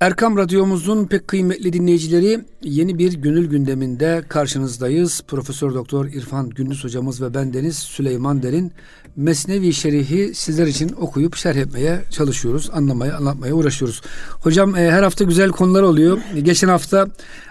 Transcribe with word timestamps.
Erkam 0.00 0.36
Radyomuzun 0.36 1.06
pek 1.06 1.28
kıymetli 1.28 1.72
dinleyicileri 1.72 2.40
yeni 2.62 2.98
bir 2.98 3.12
gönül 3.12 3.46
gündeminde 3.46 4.24
karşınızdayız. 4.28 5.22
Profesör 5.28 5.74
Doktor 5.74 6.06
İrfan 6.06 6.50
Gündüz 6.50 6.84
hocamız 6.84 7.22
ve 7.22 7.34
bendeniz 7.34 7.78
Süleyman 7.78 8.42
Derin 8.42 8.72
Mesnevi 9.16 9.72
Şerif'i 9.72 10.34
sizler 10.34 10.66
için 10.66 10.92
okuyup 11.00 11.36
şerh 11.36 11.56
etmeye 11.56 12.02
çalışıyoruz. 12.10 12.70
Anlamaya, 12.72 13.16
anlatmaya 13.16 13.54
uğraşıyoruz. 13.54 14.02
Hocam 14.40 14.76
e, 14.76 14.90
her 14.90 15.02
hafta 15.02 15.24
güzel 15.24 15.50
konular 15.50 15.82
oluyor. 15.82 16.18
Geçen 16.42 16.68
hafta 16.68 17.06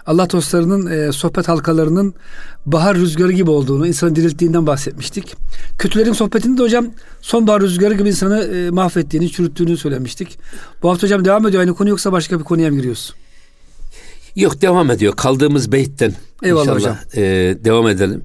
Allah 0.05 0.29
dostlarının 0.29 0.91
e, 0.91 1.11
sohbet 1.11 1.47
halkalarının 1.47 2.13
bahar 2.65 2.97
rüzgarı 2.97 3.31
gibi 3.31 3.49
olduğunu, 3.49 3.87
insanı 3.87 4.15
dirilttiğinden 4.15 4.67
bahsetmiştik. 4.67 5.35
Kötülerin 5.77 6.13
sohbetinde 6.13 6.57
de 6.57 6.63
hocam 6.63 6.87
sonbahar 7.21 7.61
rüzgarı 7.61 7.93
gibi 7.93 8.09
insanı 8.09 8.43
e, 8.43 8.69
mahvettiğini, 8.69 9.31
çürüttüğünü 9.31 9.77
söylemiştik. 9.77 10.39
Bu 10.83 10.89
hafta 10.89 11.03
hocam 11.03 11.25
devam 11.25 11.47
ediyor 11.47 11.61
aynı 11.61 11.73
konu 11.73 11.89
yoksa 11.89 12.11
başka 12.11 12.39
bir 12.39 12.43
konuya 12.43 12.69
mı 12.69 12.75
giriyoruz? 12.75 13.13
Yok 14.35 14.61
devam 14.61 14.91
ediyor. 14.91 15.15
Kaldığımız 15.15 15.71
beyitten 15.71 16.13
Eyvallah 16.43 16.61
inşallah 16.61 16.79
hocam. 16.79 16.97
E, 17.15 17.21
devam 17.65 17.87
edelim. 17.87 18.23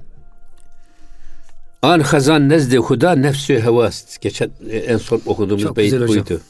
An 1.81 1.99
hazan 1.99 2.49
nezde 2.49 2.77
huda 2.77 3.15
nefsü 3.15 3.59
hevast. 3.59 4.21
Geçen 4.21 4.51
e, 4.69 4.77
en 4.77 4.97
son 4.97 5.21
okuduğumuz 5.25 5.63
Çok 5.63 5.77
beyt 5.77 6.07
buydu. 6.07 6.41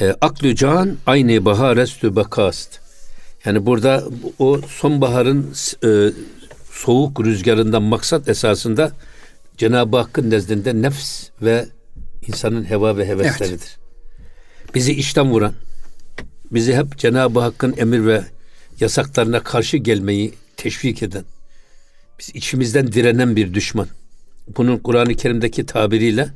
E, 0.00 0.14
aklü 0.20 0.56
can 0.56 0.96
aynı 1.06 1.44
baharestü 1.44 2.16
bakast. 2.16 2.83
Yani 3.44 3.66
burada 3.66 4.04
o 4.38 4.60
sonbaharın 4.68 5.54
e, 5.84 6.12
soğuk 6.72 7.24
rüzgarından 7.24 7.82
maksat 7.82 8.28
esasında 8.28 8.92
Cenab-ı 9.56 9.96
Hakk'ın 9.96 10.30
nezdinde 10.30 10.82
nefs 10.82 11.28
ve 11.42 11.66
insanın 12.26 12.70
heva 12.70 12.96
ve 12.96 13.08
hevesleridir. 13.08 13.50
Evet. 13.50 13.78
Bizi 14.74 14.92
işten 14.92 15.30
vuran, 15.30 15.52
bizi 16.50 16.76
hep 16.76 16.98
Cenab-ı 16.98 17.40
Hakk'ın 17.40 17.74
emir 17.76 18.06
ve 18.06 18.24
yasaklarına 18.80 19.42
karşı 19.42 19.76
gelmeyi 19.76 20.34
teşvik 20.56 21.02
eden, 21.02 21.24
biz 22.18 22.30
içimizden 22.34 22.92
direnen 22.92 23.36
bir 23.36 23.54
düşman. 23.54 23.88
Bunun 24.56 24.78
Kur'an-ı 24.78 25.14
Kerim'deki 25.14 25.66
tabiriyle 25.66 26.28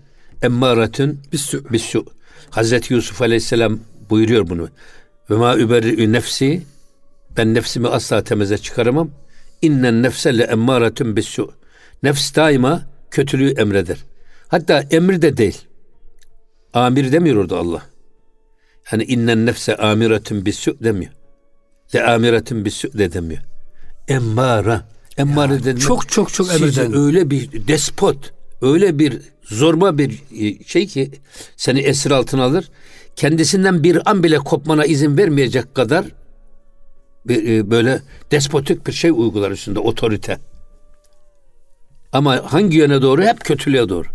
emmâretün 0.42 1.20
bissu. 1.32 1.72
bissu. 1.72 2.06
Hazreti 2.50 2.94
Yusuf 2.94 3.22
Aleyhisselam 3.22 3.80
buyuruyor 4.10 4.48
bunu. 4.48 4.68
Ve 5.30 5.34
ma 5.34 5.56
überri'ü 5.56 6.12
nefsi 6.12 6.62
ben 7.38 7.54
nefsimi 7.54 7.88
asla 7.88 8.24
temize 8.24 8.58
çıkaramam. 8.58 9.10
İnnen 9.62 10.02
nefse 10.02 10.38
le 10.38 10.42
emmâretün 10.42 11.16
bissu. 11.16 11.52
Nefs 12.02 12.34
daima 12.34 12.82
kötülüğü 13.10 13.50
emreder. 13.50 14.04
Hatta 14.48 14.84
emir 14.90 15.22
de 15.22 15.36
değil. 15.36 15.58
Amir 16.72 17.12
demiyor 17.12 17.36
orada 17.36 17.56
Allah. 17.58 17.82
Yani 18.92 19.04
innen 19.04 19.46
nefse 19.46 19.76
amiretun 19.76 20.46
bissu 20.46 20.76
demiyor. 20.80 21.12
Le 21.94 22.04
amiretun 22.04 22.64
bissu 22.64 22.98
de 22.98 23.12
demiyor. 23.12 23.42
Emmara. 24.08 24.88
Emmare 25.18 25.68
ya. 25.68 25.76
Çok 25.76 26.08
çok 26.08 26.32
çok 26.32 26.54
emreden. 26.54 26.96
Öyle 26.96 27.30
bir 27.30 27.68
despot, 27.68 28.32
öyle 28.62 28.98
bir 28.98 29.18
zorba 29.42 29.98
bir 29.98 30.10
e, 30.10 30.64
şey 30.64 30.86
ki 30.86 31.10
seni 31.56 31.80
esir 31.80 32.10
altına 32.10 32.44
alır. 32.44 32.70
Kendisinden 33.16 33.82
bir 33.84 34.10
an 34.10 34.22
bile 34.22 34.38
kopmana 34.38 34.84
izin 34.84 35.18
vermeyecek 35.18 35.74
kadar 35.74 36.04
bir, 37.28 37.48
e, 37.48 37.70
böyle 37.70 38.02
despotik 38.30 38.86
bir 38.86 38.92
şey 38.92 39.10
uygular 39.10 39.50
üstünde 39.50 39.78
otorite. 39.78 40.38
Ama 42.12 42.52
hangi 42.52 42.76
yöne 42.76 43.02
doğru? 43.02 43.22
Hep 43.22 43.40
kötülüğe 43.40 43.88
doğru. 43.88 44.08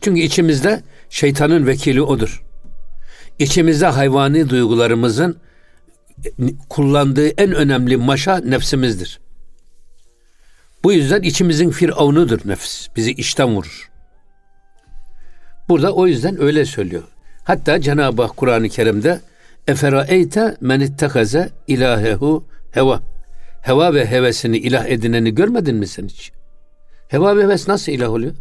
Çünkü 0.00 0.20
içimizde 0.20 0.82
şeytanın 1.10 1.66
vekili 1.66 2.02
odur. 2.02 2.42
İçimizde 3.38 3.86
hayvani 3.86 4.50
duygularımızın 4.50 5.36
kullandığı 6.68 7.28
en 7.28 7.52
önemli 7.52 7.96
maşa 7.96 8.36
nefsimizdir. 8.36 9.20
Bu 10.84 10.92
yüzden 10.92 11.22
içimizin 11.22 11.70
firavunudur 11.70 12.40
nefs. 12.44 12.88
Bizi 12.96 13.12
işten 13.12 13.48
vurur. 13.48 13.90
Burada 15.68 15.92
o 15.92 16.06
yüzden 16.06 16.42
öyle 16.42 16.64
söylüyor. 16.64 17.02
Hatta 17.44 17.80
Cenab-ı 17.80 18.22
Hak 18.22 18.36
Kur'an-ı 18.36 18.68
Kerim'de 18.68 19.20
Eferaeyte 19.66 20.56
men 20.60 20.80
ittekaze 20.80 21.50
ilahehu 21.66 22.44
heva. 22.70 23.02
Heva 23.62 23.94
ve 23.94 24.06
hevesini 24.06 24.58
ilah 24.58 24.86
edineni 24.86 25.34
görmedin 25.34 25.76
mi 25.76 25.86
sen 25.86 26.06
hiç? 26.06 26.32
Heva 27.08 27.36
ve 27.36 27.42
heves 27.42 27.68
nasıl 27.68 27.92
ilah 27.92 28.10
oluyor? 28.10 28.34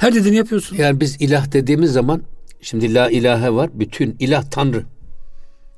Her 0.00 0.14
dediğini 0.14 0.36
yapıyorsun. 0.36 0.76
Yani 0.76 1.00
biz 1.00 1.20
ilah 1.20 1.52
dediğimiz 1.52 1.92
zaman 1.92 2.22
şimdi 2.60 2.94
la 2.94 3.10
ilahe 3.10 3.54
var. 3.54 3.70
Bütün 3.74 4.16
ilah 4.18 4.50
tanrı. 4.50 4.84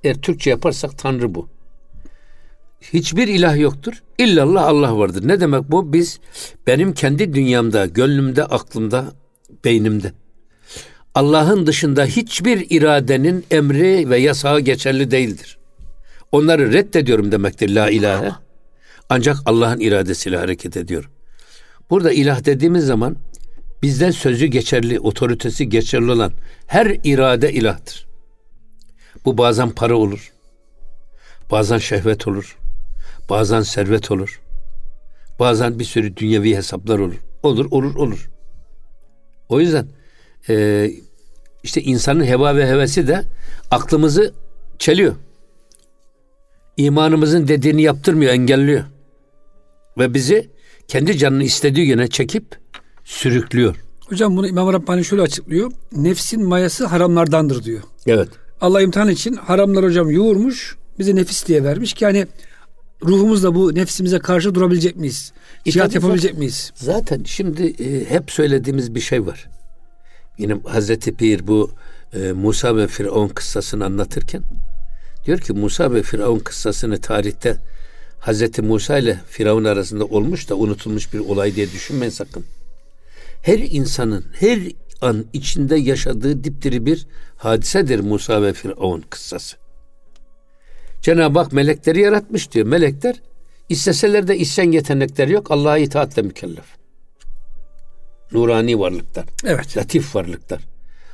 Eğer 0.05 0.15
Türkçe 0.15 0.51
yaparsak 0.51 0.99
tanrı 0.99 1.35
bu. 1.35 1.49
Hiçbir 2.81 3.29
ilah 3.29 3.57
yoktur. 3.59 4.03
İllallah 4.19 4.67
Allah 4.67 4.99
vardır. 4.99 5.29
Ne 5.29 5.41
demek 5.41 5.71
bu? 5.71 5.93
Biz 5.93 6.21
benim 6.67 6.93
kendi 6.93 7.35
dünyamda, 7.35 7.87
gönlümde, 7.87 8.45
aklımda, 8.45 9.13
beynimde 9.65 10.13
Allah'ın 11.17 11.67
dışında 11.67 12.05
hiçbir 12.05 12.67
iradenin 12.71 13.45
emri 13.51 14.11
ve 14.11 14.19
yasağı 14.19 14.61
geçerli 14.61 15.11
değildir. 15.11 15.59
Onları 16.33 16.73
reddediyorum 16.73 17.33
demektir 17.33 17.75
la 17.75 17.91
ilahe. 17.91 18.33
Ancak 19.09 19.37
Allah'ın 19.47 19.81
iradesiyle 19.81 20.37
hareket 20.37 20.77
ediyor. 20.77 21.11
Burada 21.91 22.13
ilah 22.13 22.45
dediğimiz 22.45 22.87
zaman 22.87 23.17
bizden 23.83 24.11
sözü 24.11 24.47
geçerli, 24.47 25.01
otoritesi 25.01 25.69
geçerli 25.69 26.11
olan 26.11 26.33
her 26.67 26.97
irade 27.05 27.53
ilahtır. 27.53 28.07
Bu 29.25 29.39
bazen 29.39 29.71
para 29.71 29.97
olur. 29.97 30.33
Bazen 31.51 31.79
şehvet 31.79 32.29
olur. 32.29 32.59
Bazen 33.31 33.63
servet 33.63 34.11
olur. 34.11 34.41
Bazen 35.39 35.79
bir 35.79 35.85
sürü 35.85 36.17
dünyevi 36.17 36.57
hesaplar 36.57 36.99
olur. 36.99 37.17
Olur, 37.43 37.67
olur, 37.71 37.95
olur. 37.95 38.31
O 39.49 39.61
yüzden 39.61 39.87
e, 40.49 40.91
işte 41.63 41.83
insanın 41.83 42.25
heva 42.25 42.57
ve 42.57 42.67
hevesi 42.67 43.09
de 43.09 43.23
aklımızı 43.71 44.35
çeliyor. 44.79 45.15
İmanımızın 46.77 47.49
dediğini 47.49 47.83
yaptırmıyor, 47.83 48.33
engelliyor. 48.33 48.85
Ve 49.99 50.15
bizi 50.15 50.51
kendi 50.89 51.19
canını 51.19 51.45
istediği 51.45 51.87
yöne 51.87 52.09
çekip 52.09 52.45
sürüklüyor. 53.05 53.77
Hocam 54.09 54.37
bunu 54.37 54.49
İmam 54.49 54.73
Rabbani 54.73 55.05
şöyle 55.05 55.23
açıklıyor. 55.23 55.73
Nefsin 55.93 56.45
mayası 56.45 56.87
haramlardandır 56.87 57.65
diyor. 57.65 57.83
Evet. 58.07 58.29
Allah 58.61 58.83
imtihan 58.83 59.09
için 59.09 59.35
haramlar 59.35 59.85
hocam 59.85 60.11
yoğurmuş. 60.11 60.77
Bize 60.99 61.17
nefis 61.17 61.47
diye 61.47 61.65
vermiş 61.65 61.93
ki 61.93 62.05
hani 62.05 62.27
ruhumuzla 63.05 63.55
bu 63.55 63.75
nefsimize 63.75 64.19
karşı 64.19 64.55
durabilecek 64.55 64.97
miyiz? 64.97 65.33
Cihat 65.65 65.95
yapabilecek 65.95 66.31
zaten, 66.31 66.39
miyiz? 66.39 66.73
Zaten 66.75 67.23
şimdi 67.25 67.67
e, 67.67 68.11
hep 68.11 68.31
söylediğimiz 68.31 68.95
bir 68.95 69.01
şey 69.01 69.27
var. 69.27 69.49
Yine 70.39 70.57
Hazreti 70.65 71.15
Pir 71.15 71.47
bu 71.47 71.71
e, 72.15 72.33
Musa 72.33 72.77
ve 72.77 72.87
Firavun 72.87 73.29
kıssasını 73.29 73.85
anlatırken 73.85 74.43
diyor 75.27 75.39
ki 75.39 75.53
Musa 75.53 75.93
ve 75.93 76.03
Firavun 76.03 76.39
kıssasını 76.39 77.01
tarihte 77.01 77.57
Hazreti 78.21 78.63
Musa 78.63 78.99
ile 78.99 79.21
Firavun 79.29 79.65
arasında 79.65 80.05
olmuş 80.05 80.49
da 80.49 80.55
unutulmuş 80.55 81.13
bir 81.13 81.19
olay 81.19 81.55
diye 81.55 81.73
düşünmeyin 81.73 82.11
sakın. 82.11 82.45
Her 83.43 83.59
insanın 83.59 84.25
her 84.41 84.59
an 85.01 85.25
içinde 85.33 85.77
yaşadığı 85.77 86.45
dipdiri 86.45 86.87
bir 86.87 87.07
hadisedir 87.37 88.01
Musa 88.01 88.43
ve 88.43 88.53
Firavun 88.53 89.05
kıssası. 89.11 89.57
Cenab-ı 91.03 91.39
Hak 91.39 91.53
melekleri 91.53 92.01
yaratmış 92.01 92.53
diyor. 92.53 92.67
Melekler 92.67 93.17
isteseler 93.69 94.29
de 94.29 94.39
isyan 94.39 94.73
yetenekleri 94.73 95.33
yok. 95.33 95.51
Allah'a 95.51 95.79
itaatle 95.79 96.23
mükellef. 96.23 96.76
Nurani 98.33 98.79
varlıklar. 98.79 99.25
Evet. 99.45 99.77
Latif 99.77 100.17
varlıklar. 100.17 100.61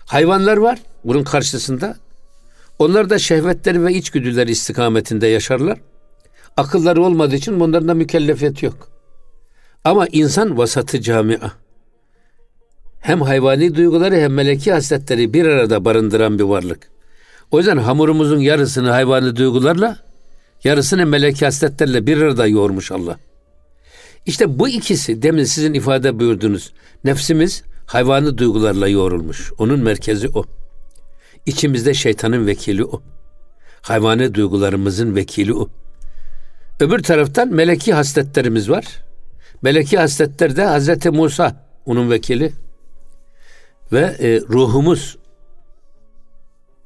Hayvanlar 0.05 0.56
var 0.56 0.78
bunun 1.05 1.25
karşısında. 1.25 1.97
Onlar 2.78 3.11
da 3.11 3.19
şehvetleri 3.19 3.84
ve 3.84 3.95
içgüdüleri 3.95 4.51
istikametinde 4.51 5.27
yaşarlar. 5.27 5.78
Akılları 6.57 7.03
olmadığı 7.03 7.36
için 7.36 7.60
bunların 7.60 7.89
da 7.89 7.95
mükellefiyeti 7.95 8.66
yok. 8.66 8.89
Ama 9.84 10.07
insan 10.07 10.59
vasatı 10.59 11.01
camia. 11.01 11.51
Hem 13.01 13.21
hayvani 13.21 13.75
duyguları 13.75 14.16
hem 14.16 14.34
meleki 14.34 14.72
hasletleri 14.72 15.34
bir 15.34 15.47
arada 15.47 15.84
barındıran 15.84 16.39
bir 16.39 16.45
varlık. 16.45 16.89
O 17.51 17.59
yüzden 17.59 17.77
hamurumuzun 17.77 18.39
yarısını 18.39 18.91
hayvani 18.91 19.36
duygularla, 19.36 19.97
yarısını 20.65 21.07
meleki 21.07 21.45
hasletlerle 21.45 22.07
bir 22.07 22.22
arada 22.22 22.47
yoğurmuş 22.47 22.92
Allah. 22.92 23.19
İşte 24.27 24.59
bu 24.59 24.69
ikisi 24.69 25.22
demin 25.22 25.45
sizin 25.45 25.74
ifade 25.74 26.19
buyurdunuz. 26.19 26.72
Nefsimiz 27.04 27.63
hayvani 27.86 28.39
duygularla 28.39 28.89
yoğrulmuş. 28.89 29.53
Onun 29.59 29.80
merkezi 29.80 30.28
o. 30.28 30.45
İçimizde 31.47 31.95
şeytanın 31.95 32.47
vekili 32.47 32.84
o. 32.84 33.03
Hayvani 33.83 34.34
duygularımızın 34.34 35.16
vekili 35.16 35.54
o. 35.54 35.69
Öbür 36.80 37.03
taraftan 37.03 37.48
meleki 37.48 37.92
hasletlerimiz 37.95 38.71
var. 38.71 38.84
Meleki 39.63 39.98
hasletler 39.98 40.57
de 40.57 40.65
Hazreti 40.65 41.10
Musa 41.10 41.66
onun 41.86 42.10
vekili. 42.10 42.53
Ve 43.92 44.01
e, 44.01 44.41
ruhumuz 44.41 45.16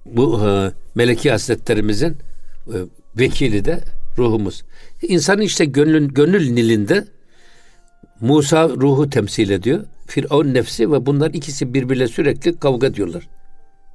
bu 0.06 0.48
e, 0.48 0.72
meleki 0.94 1.30
hasletlerimizin 1.30 2.16
e, 2.66 2.76
vekili 3.18 3.64
de 3.64 3.80
ruhumuz. 4.18 4.64
İnsanın 5.02 5.42
işte 5.42 5.64
gönlün, 5.64 6.08
gönül 6.08 6.50
nilinde 6.50 7.04
Musa 8.20 8.68
ruhu 8.68 9.10
temsil 9.10 9.50
ediyor. 9.50 9.84
Firavun 10.06 10.54
nefsi 10.54 10.92
ve 10.92 11.06
bunlar 11.06 11.30
ikisi 11.30 11.74
birbirle 11.74 12.08
sürekli 12.08 12.58
kavga 12.58 12.94
diyorlar. 12.94 13.28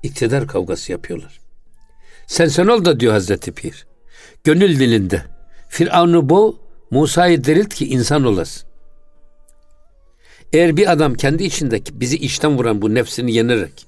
İktidar 0.04 0.48
kavgası 0.48 0.92
yapıyorlar. 0.92 1.40
Sen 2.28 2.48
sen 2.48 2.68
ol 2.68 2.86
da 2.86 3.00
diyor 3.00 3.14
Hazreti 3.14 3.52
Pir. 3.52 3.86
Gönül 4.44 4.80
dilinde. 4.80 5.22
Firavun'u 5.70 6.30
bu 6.30 6.60
Musa'yı 6.92 7.44
dirilt 7.44 7.74
ki 7.74 7.88
insan 7.88 8.24
olasın. 8.24 8.70
Eğer 10.54 10.78
bir 10.78 10.92
adam 10.92 11.14
kendi 11.14 11.44
içindeki 11.44 12.00
bizi 12.00 12.18
içten 12.18 12.58
vuran 12.58 12.82
bu 12.82 12.94
nefsini 12.96 13.34
yenerek 13.34 13.88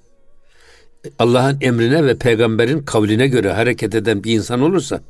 Allah'ın 1.19 1.57
emrine 1.61 2.05
ve 2.05 2.17
peygamberin 2.17 2.79
kavline 2.79 3.27
göre 3.27 3.51
hareket 3.51 3.95
eden 3.95 4.23
bir 4.23 4.33
insan 4.33 4.61
olursa 4.61 5.01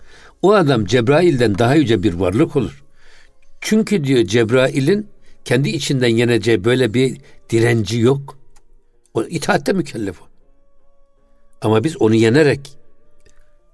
o 0.41 0.53
adam 0.53 0.85
Cebrail'den 0.85 1.57
daha 1.57 1.75
yüce 1.75 2.03
bir 2.03 2.13
varlık 2.13 2.55
olur. 2.55 2.83
Çünkü 3.61 4.03
diyor 4.03 4.23
Cebrail'in 4.25 5.07
kendi 5.53 5.69
içinden 5.69 6.07
yeneceği 6.07 6.63
böyle 6.63 6.93
bir 6.93 7.17
direnci 7.49 7.99
yok. 7.99 8.37
O 9.13 9.23
itaatte 9.23 9.73
mükellef 9.73 10.21
o. 10.21 10.25
Ama 11.61 11.83
biz 11.83 12.01
onu 12.01 12.15
yenerek 12.15 12.77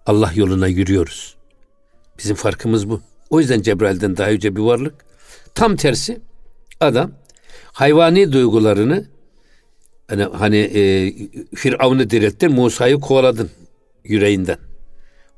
Allah 0.05 0.31
yoluna 0.35 0.67
yürüyoruz. 0.67 1.35
Bizim 2.17 2.35
farkımız 2.35 2.89
bu. 2.89 3.01
O 3.29 3.39
yüzden 3.39 3.61
Cebrail'den 3.61 4.17
daha 4.17 4.29
yüce 4.29 4.55
bir 4.55 4.61
varlık. 4.61 4.93
Tam 5.55 5.75
tersi 5.75 6.21
adam 6.79 7.11
hayvani 7.71 8.31
duygularını 8.31 9.05
hani, 10.07 10.23
hani 10.23 10.57
e, 10.57 11.13
Firavun'u 11.55 12.09
dirilttin, 12.09 12.51
Musa'yı 12.51 12.99
kovaladın 12.99 13.49
yüreğinden. 14.03 14.57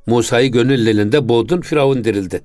Musa'yı 0.05 0.51
gönüllerinde 0.51 1.29
boğdun, 1.29 1.61
Firavun 1.61 2.03
dirildi. 2.03 2.41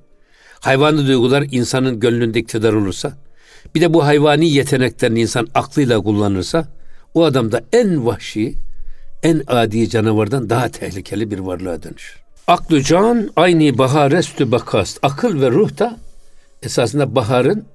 Hayvani 0.59 1.07
duygular 1.07 1.45
insanın 1.51 1.99
gönlünde 1.99 2.39
iktidar 2.39 2.73
olursa, 2.73 3.26
bir 3.75 3.81
de 3.81 3.93
bu 3.93 4.05
hayvani 4.05 4.49
yeteneklerini 4.49 5.21
insan 5.21 5.47
aklıyla 5.55 6.01
kullanırsa, 6.01 6.67
o 7.13 7.23
adam 7.23 7.51
da 7.51 7.63
en 7.73 8.05
vahşi, 8.05 8.55
en 9.23 9.43
adi 9.47 9.89
canavardan 9.89 10.49
daha 10.49 10.69
tehlikeli 10.69 11.31
bir 11.31 11.39
varlığa 11.39 11.83
dönüşür. 11.83 12.21
Aklı 12.47 12.83
can 12.83 13.31
aynı 13.35 13.77
bahar 13.77 14.11
estü 14.11 14.51
bakast. 14.51 14.99
Akıl 15.01 15.41
ve 15.41 15.51
ruh 15.51 15.79
da 15.79 15.97
esasında 16.63 17.15
baharın 17.15 17.65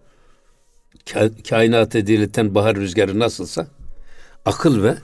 kainatı 1.48 2.06
dirilten 2.06 2.54
bahar 2.54 2.76
rüzgarı 2.76 3.18
nasılsa 3.18 3.66
akıl 4.44 4.82
ve 4.82 4.94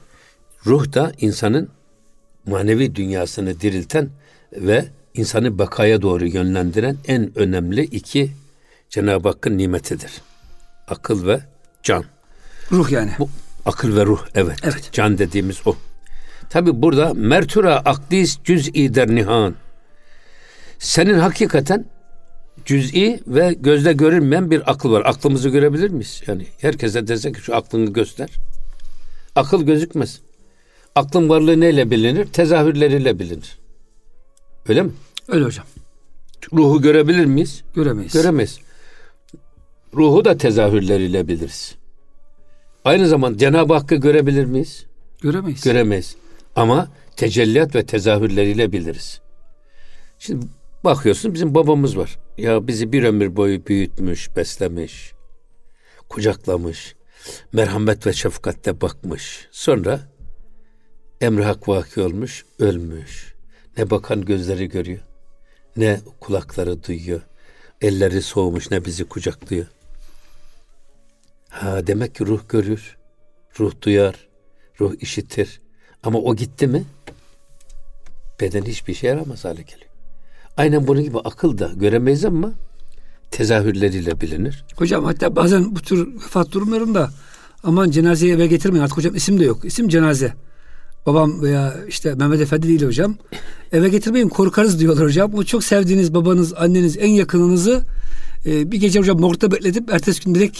ruh 0.66 0.94
da 0.94 1.12
insanın 1.20 1.68
manevi 2.46 2.94
dünyasını 2.94 3.60
dirilten 3.60 4.10
ve 4.52 4.84
insanı 5.14 5.58
bakaya 5.58 6.02
doğru 6.02 6.26
yönlendiren 6.26 6.96
en 7.06 7.38
önemli 7.38 7.82
iki 7.82 8.30
Cenab-ı 8.90 9.28
Hakk'ın 9.28 9.58
nimetidir. 9.58 10.10
Akıl 10.88 11.26
ve 11.26 11.40
can. 11.82 12.04
Ruh 12.72 12.90
yani. 12.90 13.12
Bu, 13.18 13.28
akıl 13.64 13.96
ve 13.96 14.06
ruh 14.06 14.26
evet. 14.34 14.58
evet. 14.62 14.88
Can 14.92 15.18
dediğimiz 15.18 15.66
o. 15.66 15.76
Tabi 16.50 16.82
burada 16.82 17.14
mertura 17.14 17.76
akdis 17.76 18.38
cüz'i 18.44 18.94
der 18.94 19.08
nihan. 19.08 19.54
Senin 20.78 21.18
hakikaten 21.18 21.84
cüz'i 22.64 23.20
ve 23.26 23.56
gözde 23.60 23.92
görünmeyen 23.92 24.50
bir 24.50 24.70
akıl 24.70 24.92
var. 24.92 25.02
Aklımızı 25.06 25.48
görebilir 25.48 25.90
miyiz? 25.90 26.22
Yani 26.26 26.46
herkese 26.58 27.08
desek 27.08 27.34
ki 27.34 27.40
şu 27.40 27.56
aklını 27.56 27.92
göster. 27.92 28.30
Akıl 29.34 29.62
gözükmez. 29.62 30.20
Aklın 30.94 31.28
varlığı 31.28 31.60
neyle 31.60 31.90
bilinir? 31.90 32.26
Tezahürleriyle 32.26 33.18
bilinir. 33.18 33.58
Öyle 34.68 34.82
mi? 34.82 34.90
Öyle 35.28 35.44
hocam. 35.44 35.66
Ruhu 36.52 36.82
görebilir 36.82 37.24
miyiz? 37.24 37.62
Göremeyiz. 37.74 38.12
Göremeyiz. 38.12 38.58
Ruhu 39.94 40.24
da 40.24 40.36
tezahürleriyle 40.36 41.28
biliriz. 41.28 41.74
Aynı 42.84 43.08
zaman 43.08 43.36
Cenab-ı 43.36 43.74
Hakk'ı 43.74 43.94
görebilir 43.94 44.44
miyiz? 44.44 44.86
Göremeyiz. 45.22 45.64
Göremeyiz. 45.64 46.16
Ama 46.56 46.88
tecelliyat 47.16 47.74
ve 47.74 47.86
tezahürleriyle 47.86 48.72
biliriz. 48.72 49.20
Şimdi 50.18 50.46
bakıyorsun 50.84 51.34
bizim 51.34 51.54
babamız 51.54 51.96
var. 51.96 52.18
Ya 52.38 52.66
bizi 52.66 52.92
bir 52.92 53.02
ömür 53.02 53.36
boyu 53.36 53.66
büyütmüş, 53.66 54.36
beslemiş, 54.36 55.12
kucaklamış, 56.08 56.94
merhamet 57.52 58.06
ve 58.06 58.12
şefkatle 58.12 58.80
bakmış. 58.80 59.48
Sonra 59.50 60.00
emri 61.20 61.44
hak 61.44 61.68
vaki 61.68 62.00
olmuş, 62.00 62.44
ölmüş. 62.58 63.34
Ne 63.78 63.90
bakan 63.90 64.24
gözleri 64.24 64.68
görüyor, 64.68 65.00
ne 65.76 66.00
kulakları 66.20 66.84
duyuyor. 66.84 67.20
Elleri 67.80 68.22
soğumuş, 68.22 68.70
ne 68.70 68.84
bizi 68.84 69.04
kucaklıyor. 69.04 69.66
Ha 71.48 71.86
demek 71.86 72.14
ki 72.14 72.26
ruh 72.26 72.40
görür, 72.48 72.96
ruh 73.60 73.72
duyar, 73.82 74.28
ruh 74.80 74.94
işitir. 75.00 75.60
Ama 76.02 76.18
o 76.18 76.36
gitti 76.36 76.66
mi 76.66 76.84
beden 78.40 78.62
hiçbir 78.62 78.94
şey 78.94 79.10
yaramaz 79.10 79.44
hale 79.44 79.62
geliyor. 79.62 79.90
Aynen 80.56 80.86
bunun 80.86 81.02
gibi 81.02 81.18
akıl 81.18 81.58
da 81.58 81.70
göremeyiz 81.76 82.24
ama 82.24 82.52
tezahürleriyle 83.30 84.20
bilinir. 84.20 84.64
Hocam 84.76 85.04
hatta 85.04 85.36
bazen 85.36 85.76
bu 85.76 85.80
tür 85.80 86.14
vefat 86.14 86.52
durumlarında 86.52 87.10
aman 87.62 87.90
cenazeyi 87.90 88.32
eve 88.32 88.46
getirmeyin 88.46 88.84
artık 88.84 88.96
hocam 88.96 89.14
isim 89.14 89.40
de 89.40 89.44
yok. 89.44 89.64
İsim 89.64 89.88
cenaze. 89.88 90.32
Babam 91.06 91.42
veya 91.42 91.74
işte 91.88 92.14
Mehmet 92.14 92.40
Efendi 92.40 92.68
değil 92.68 92.86
hocam. 92.86 93.16
Eve 93.72 93.88
getirmeyin 93.88 94.28
korkarız 94.28 94.80
diyorlar 94.80 95.04
hocam. 95.04 95.34
O 95.34 95.44
çok 95.44 95.64
sevdiğiniz 95.64 96.14
babanız, 96.14 96.54
anneniz, 96.54 96.96
en 96.96 97.10
yakınınızı 97.10 97.82
e, 98.46 98.72
bir 98.72 98.80
gece 98.80 99.00
hocam 99.00 99.20
morgda 99.20 99.50
bekletip 99.52 99.90
ertesi 99.90 100.24
gün 100.24 100.34
direkt 100.34 100.58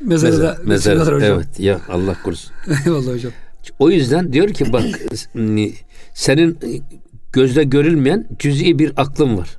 mezara 0.00 0.56
Mezar, 0.64 0.96
da 0.96 1.00
hocam. 1.00 1.22
Evet 1.22 1.60
ya 1.60 1.80
Allah 1.88 2.16
korusun. 2.24 2.52
Eyvallah 2.86 3.14
hocam. 3.14 3.32
O 3.78 3.90
yüzden 3.90 4.32
diyor 4.32 4.48
ki 4.48 4.72
bak 4.72 4.84
senin 6.14 6.58
gözle 7.32 7.64
görülmeyen 7.64 8.28
cüz'i 8.38 8.78
bir 8.78 8.92
aklın 8.96 9.38
var. 9.38 9.58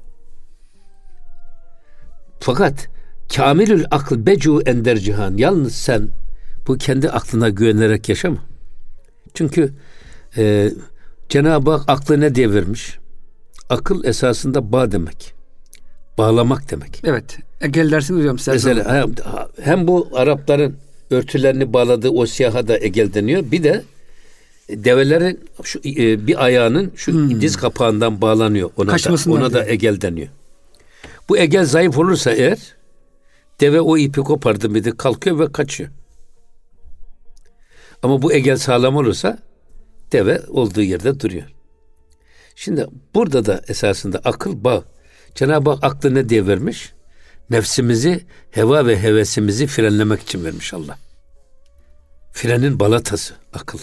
Fakat 2.39 2.89
kamilül 3.35 3.85
akıl 3.91 4.25
becu 4.25 4.61
ender 4.61 4.97
cihan. 4.97 5.37
Yalnız 5.37 5.75
sen 5.75 6.09
bu 6.67 6.77
kendi 6.77 7.09
aklına 7.09 7.49
güvenerek 7.49 8.09
yaşama. 8.09 8.37
Çünkü 9.33 9.73
e, 10.37 10.71
Cenab-ı 11.29 11.71
Hak 11.71 11.83
aklı 11.87 12.19
ne 12.19 12.35
diye 12.35 12.53
vermiş? 12.53 12.99
Akıl 13.69 14.03
esasında 14.03 14.71
bağ 14.71 14.91
demek. 14.91 15.33
Bağlamak 16.17 16.71
demek. 16.71 17.01
Evet. 17.03 17.37
Egel 17.61 17.91
dersiniz 17.91 18.21
hocam. 18.21 18.37
Mesela 18.47 18.93
hem, 18.93 19.13
hem 19.61 19.87
bu 19.87 20.09
Arapların 20.13 20.75
örtülerini 21.11 21.73
bağladığı 21.73 22.09
o 22.09 22.25
siyaha 22.25 22.67
da 22.67 22.79
egel 22.79 23.13
deniyor. 23.13 23.51
Bir 23.51 23.63
de 23.63 23.83
develerin 24.69 25.39
şu 25.63 25.79
e, 25.79 26.27
bir 26.27 26.43
ayağının 26.43 26.91
şu 26.95 27.11
hmm. 27.11 27.41
diz 27.41 27.57
kapağından 27.57 28.21
bağlanıyor. 28.21 28.69
Ona 28.77 28.91
da, 28.91 29.31
ona 29.31 29.53
da 29.53 29.67
egel 29.67 30.01
deniyor. 30.01 30.27
Bu 31.29 31.37
egel 31.37 31.65
zayıf 31.65 31.97
olursa 31.97 32.31
eğer 32.31 32.75
deve 33.59 33.81
o 33.81 33.97
ipi 33.97 34.21
kopardı 34.21 34.69
mıydı 34.69 34.97
kalkıyor 34.97 35.39
ve 35.39 35.51
kaçıyor. 35.51 35.89
Ama 38.03 38.21
bu 38.21 38.33
egel 38.33 38.57
sağlam 38.57 38.95
olursa 38.95 39.39
deve 40.11 40.41
olduğu 40.47 40.81
yerde 40.81 41.19
duruyor. 41.19 41.43
Şimdi 42.55 42.87
burada 43.15 43.45
da 43.45 43.61
esasında 43.67 44.21
akıl 44.23 44.63
bağ. 44.63 44.83
Cenab-ı 45.35 45.69
Hak 45.69 45.83
aklı 45.83 46.15
ne 46.15 46.29
diye 46.29 46.47
vermiş? 46.47 46.93
Nefsimizi, 47.49 48.25
heva 48.51 48.87
ve 48.87 49.01
hevesimizi 49.01 49.67
frenlemek 49.67 50.21
için 50.21 50.45
vermiş 50.45 50.73
Allah. 50.73 50.97
Frenin 52.31 52.79
balatası 52.79 53.33
akıl. 53.53 53.79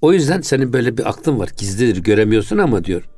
O 0.00 0.12
yüzden 0.12 0.40
senin 0.40 0.72
böyle 0.72 0.98
bir 0.98 1.08
aklın 1.08 1.38
var. 1.38 1.50
Gizlidir, 1.56 2.02
göremiyorsun 2.02 2.58
ama 2.58 2.84
diyor. 2.84 3.08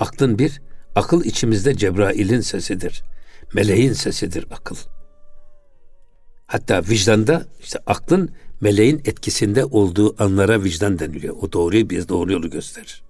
Aklın 0.00 0.38
bir, 0.38 0.60
akıl 0.94 1.24
içimizde 1.24 1.76
Cebrail'in 1.76 2.40
sesidir. 2.40 3.02
Meleğin 3.54 3.92
sesidir 3.92 4.46
akıl. 4.50 4.76
Hatta 6.46 6.82
vicdanda 6.88 7.46
işte 7.60 7.78
aklın 7.86 8.30
meleğin 8.60 9.02
etkisinde 9.04 9.64
olduğu 9.64 10.22
anlara 10.22 10.64
vicdan 10.64 10.98
deniliyor. 10.98 11.36
O 11.40 11.52
doğruyu 11.52 11.90
biz 11.90 12.08
doğru 12.08 12.32
yolu 12.32 12.50
gösterir. 12.50 13.02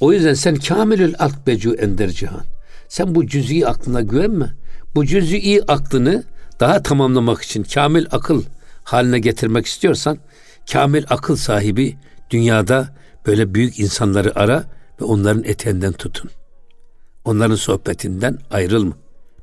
O 0.00 0.12
yüzden 0.12 0.34
sen 0.34 0.56
kamilül 0.56 1.14
akl 1.18 1.46
becu 1.46 1.74
ender 1.74 2.08
cihan. 2.08 2.44
Sen 2.92 3.14
bu 3.14 3.26
cüz'i 3.26 3.66
aklına 3.66 4.00
güvenme. 4.00 4.52
Bu 4.94 5.06
cüz'i 5.06 5.62
aklını 5.68 6.24
daha 6.60 6.82
tamamlamak 6.82 7.42
için 7.42 7.62
kamil 7.62 8.06
akıl 8.10 8.44
haline 8.84 9.18
getirmek 9.18 9.66
istiyorsan 9.66 10.18
kamil 10.72 11.04
akıl 11.10 11.36
sahibi 11.36 11.96
dünyada 12.30 12.96
böyle 13.26 13.54
büyük 13.54 13.80
insanları 13.80 14.38
ara 14.38 14.64
ve 15.00 15.04
onların 15.04 15.44
eteğinden 15.44 15.92
tutun. 15.92 16.30
Onların 17.24 17.54
sohbetinden 17.54 18.38
ayrılma. 18.50 18.96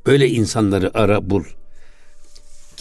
Böyle 0.06 0.29
insanları 0.29 0.98
ara 0.98 1.29
bul. 1.29 1.44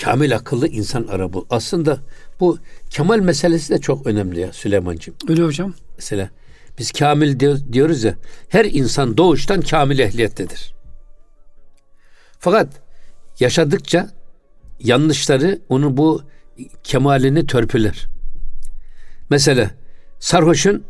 Kamil 0.03 0.37
akıllı 0.37 0.69
insan 0.69 1.07
ara 1.07 1.33
bul. 1.33 1.45
Aslında 1.51 1.99
bu 2.41 2.59
kemal 2.91 3.19
meselesi 3.19 3.75
de 3.75 3.79
çok 3.79 4.07
önemli 4.07 4.41
ya 4.41 4.53
Süleyman'cığım. 4.53 5.15
Öyle 5.29 5.43
hocam. 5.43 5.75
Mesela 5.97 6.31
Biz 6.79 6.93
kamil 6.93 7.41
diyoruz 7.73 8.05
ya, 8.05 8.15
her 8.49 8.65
insan 8.65 9.17
doğuştan 9.17 9.61
kamil 9.61 9.99
ehliyettedir. 9.99 10.75
Fakat 12.39 12.69
yaşadıkça 13.41 14.11
yanlışları 14.81 15.59
onu 15.69 15.97
bu 15.97 16.23
kemalini 16.85 17.47
törpüler. 17.47 18.07
Mesela 19.31 19.71
sarhoşun 20.19 20.85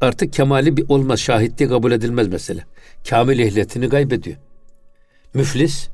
artık 0.00 0.32
kemali 0.32 0.76
bir 0.76 0.88
olmaz, 0.88 1.20
şahitliği 1.20 1.68
kabul 1.68 1.92
edilmez 1.92 2.28
mesela. 2.28 2.62
Kamil 3.08 3.38
ehliyetini 3.38 3.88
kaybediyor. 3.88 4.36
Müflis 5.34 5.88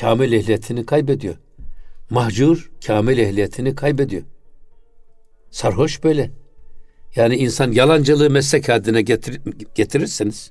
kamil 0.00 0.32
ehliyetini 0.32 0.86
kaybediyor. 0.86 1.36
Mahcur 2.10 2.70
kamil 2.86 3.18
ehliyetini 3.18 3.74
kaybediyor. 3.74 4.22
Sarhoş 5.50 6.04
böyle. 6.04 6.30
Yani 7.16 7.36
insan 7.36 7.72
yalancılığı 7.72 8.30
meslek 8.30 8.68
haline 8.68 9.02
getir, 9.02 9.40
getirirseniz 9.74 10.50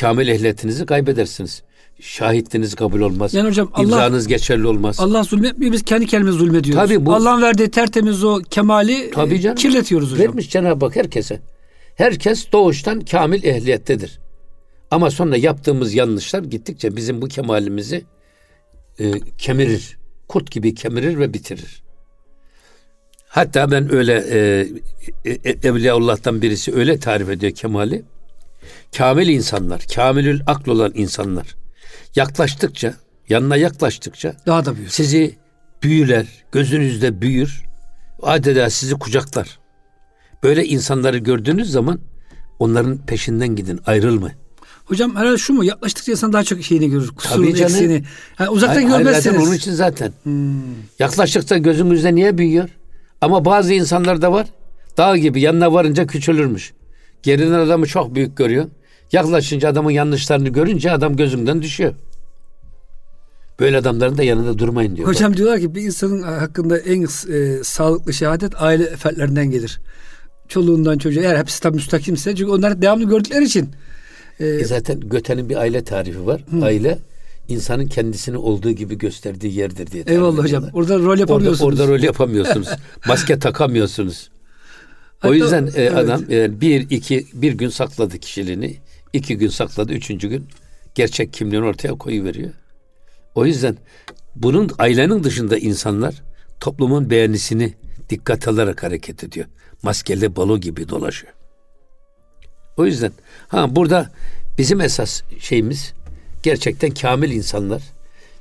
kamil 0.00 0.28
ehliyetinizi 0.28 0.86
kaybedersiniz. 0.86 1.62
Şahitliğiniz 2.00 2.74
kabul 2.74 3.00
olmaz. 3.00 3.34
Yani 3.34 3.48
hocam 3.48 3.70
Allah, 3.72 3.82
İmzanız 3.82 4.28
geçerli 4.28 4.66
olmaz. 4.66 5.00
Allah 5.00 5.22
zulmetmiyor 5.22 5.72
biz 5.72 5.82
kendi 5.82 6.06
kendimize 6.06 6.38
zulmediyoruz. 6.38 6.88
Tabii 6.88 7.06
bu, 7.06 7.14
Allah'ın 7.14 7.42
verdiği 7.42 7.70
tertemiz 7.70 8.24
o 8.24 8.40
kemali 8.50 9.10
tabii 9.10 9.40
canım, 9.40 9.56
kirletiyoruz 9.56 10.12
hocam. 10.12 10.26
Vermiş 10.26 10.50
Cenab-ı 10.50 10.84
Hak 10.86 10.96
herkese. 10.96 11.40
Herkes 11.94 12.52
doğuştan 12.52 13.00
kamil 13.00 13.44
ehliyettedir. 13.44 14.18
Ama 14.90 15.10
sonra 15.10 15.36
yaptığımız 15.36 15.94
yanlışlar 15.94 16.42
gittikçe 16.42 16.96
bizim 16.96 17.22
bu 17.22 17.28
kemalimizi 17.28 18.04
e, 18.98 19.12
kemirir. 19.38 19.98
Kurt 20.28 20.50
gibi 20.50 20.74
kemirir 20.74 21.18
ve 21.18 21.34
bitirir. 21.34 21.82
Hatta 23.28 23.70
ben 23.70 23.94
öyle 23.94 24.24
e, 24.30 24.66
e, 25.24 25.30
e, 25.30 25.68
Evliyaullah'tan 25.68 26.42
birisi 26.42 26.74
öyle 26.74 26.98
tarif 26.98 27.28
ediyor 27.28 27.52
kemali. 27.52 28.02
Kamil 28.96 29.28
insanlar, 29.28 29.86
kamilül 29.94 30.40
akl 30.46 30.70
olan 30.70 30.92
insanlar 30.94 31.56
yaklaştıkça, 32.16 32.94
yanına 33.28 33.56
yaklaştıkça 33.56 34.36
daha 34.46 34.64
da 34.64 34.76
büyür. 34.76 34.88
Sizi 34.88 35.36
büyüler, 35.82 36.26
gözünüzde 36.52 37.20
büyür. 37.20 37.62
Adeta 38.22 38.70
sizi 38.70 38.94
kucaklar. 38.94 39.58
Böyle 40.42 40.66
insanları 40.66 41.18
gördüğünüz 41.18 41.70
zaman 41.70 42.00
onların 42.58 42.98
peşinden 42.98 43.56
gidin, 43.56 43.80
ayrılmayın. 43.86 44.36
Hocam 44.84 45.16
herhalde 45.16 45.38
şu 45.38 45.52
mu? 45.52 45.64
Yaklaştıkça 45.64 46.12
insan 46.12 46.32
daha 46.32 46.44
çok 46.44 46.62
şeyini 46.62 46.90
görür. 46.90 47.08
Kusurunu, 47.08 47.46
Tabii 47.46 47.56
canım. 47.56 47.72
eksiğini. 47.72 48.04
Yani 48.38 48.50
uzaktan 48.50 48.74
hayır, 48.74 48.88
görmezsiniz. 48.88 49.36
Hayır, 49.36 49.46
onun 49.48 49.56
için 49.56 49.72
zaten. 49.72 50.12
Hmm. 50.22 50.60
Yaklaştıkça 50.98 51.58
gözümüzde 51.58 52.14
niye 52.14 52.38
büyüyor? 52.38 52.68
Ama 53.20 53.44
bazı 53.44 53.74
insanlar 53.74 54.22
da 54.22 54.32
var. 54.32 54.46
Dağ 54.96 55.16
gibi 55.16 55.40
yanına 55.40 55.72
varınca 55.72 56.06
küçülürmüş. 56.06 56.72
Geriden 57.22 57.52
adamı 57.52 57.86
çok 57.86 58.14
büyük 58.14 58.36
görüyor. 58.36 58.64
Yaklaşınca 59.12 59.68
adamın 59.68 59.90
yanlışlarını 59.90 60.48
görünce 60.48 60.90
adam 60.90 61.16
gözünden 61.16 61.62
düşüyor. 61.62 61.94
Böyle 63.60 63.76
adamların 63.76 64.18
da 64.18 64.22
yanında 64.22 64.58
durmayın 64.58 64.96
diyor. 64.96 65.08
Hocam 65.08 65.36
diyorlar 65.36 65.60
ki 65.60 65.74
bir 65.74 65.82
insanın 65.82 66.22
hakkında 66.22 66.78
en 66.78 67.02
e, 67.02 67.64
sağlıklı 67.64 68.12
şehadet 68.12 68.62
aile 68.62 68.96
fertlerinden 68.96 69.50
gelir. 69.50 69.80
Çoluğundan 70.48 70.98
çocuğa 70.98 71.22
eğer 71.22 71.36
hepsi 71.36 71.60
tabi 71.60 71.74
müstakimse 71.74 72.36
çünkü 72.36 72.50
onlar 72.50 72.82
devamlı 72.82 73.04
gördükleri 73.04 73.44
için. 73.44 73.68
E, 74.40 74.46
e 74.46 74.64
zaten 74.64 75.00
Göte'nin 75.00 75.48
bir 75.48 75.56
aile 75.56 75.84
tarifi 75.84 76.26
var. 76.26 76.44
Hı. 76.50 76.64
Aile 76.64 76.98
insanın 77.48 77.86
kendisini 77.86 78.36
olduğu 78.36 78.70
gibi 78.70 78.98
gösterdiği 78.98 79.58
yerdir 79.58 79.90
diye. 79.90 80.04
Eyvallah 80.06 80.42
hocam. 80.42 80.64
Orada 80.72 80.98
rol 80.98 81.18
yapamıyorsunuz. 81.18 81.60
Orada, 81.60 81.82
orada 81.82 81.94
rol 81.94 82.02
yapamıyorsunuz. 82.02 82.68
Maske 83.06 83.38
takamıyorsunuz. 83.38 84.30
Hatta, 85.18 85.28
o 85.28 85.34
yüzden 85.34 85.66
e, 85.66 85.70
evet. 85.74 85.94
adam 85.94 86.24
e, 86.30 86.60
bir 86.60 86.90
iki 86.90 87.26
bir 87.32 87.52
gün 87.52 87.68
sakladı 87.68 88.18
kişiliğini, 88.18 88.76
iki 89.12 89.38
gün 89.38 89.48
sakladı, 89.48 89.92
üçüncü 89.92 90.28
gün 90.28 90.46
gerçek 90.94 91.32
kimliğini 91.32 91.66
ortaya 91.66 91.94
koyu 91.94 92.24
veriyor. 92.24 92.50
O 93.34 93.46
yüzden 93.46 93.76
bunun 94.36 94.70
ailenin 94.78 95.24
dışında 95.24 95.58
insanlar 95.58 96.22
toplumun 96.60 97.10
beğenisini 97.10 97.74
dikkat 98.10 98.48
alarak 98.48 98.82
hareket 98.82 99.24
ediyor. 99.24 99.46
Maskeli 99.82 100.36
balo 100.36 100.58
gibi 100.58 100.88
dolaşıyor. 100.88 101.32
O 102.76 102.86
yüzden 102.86 103.12
ha 103.48 103.76
burada 103.76 104.10
bizim 104.58 104.80
esas 104.80 105.22
şeyimiz 105.38 105.92
gerçekten 106.42 106.90
kamil 106.90 107.30
insanlar 107.30 107.82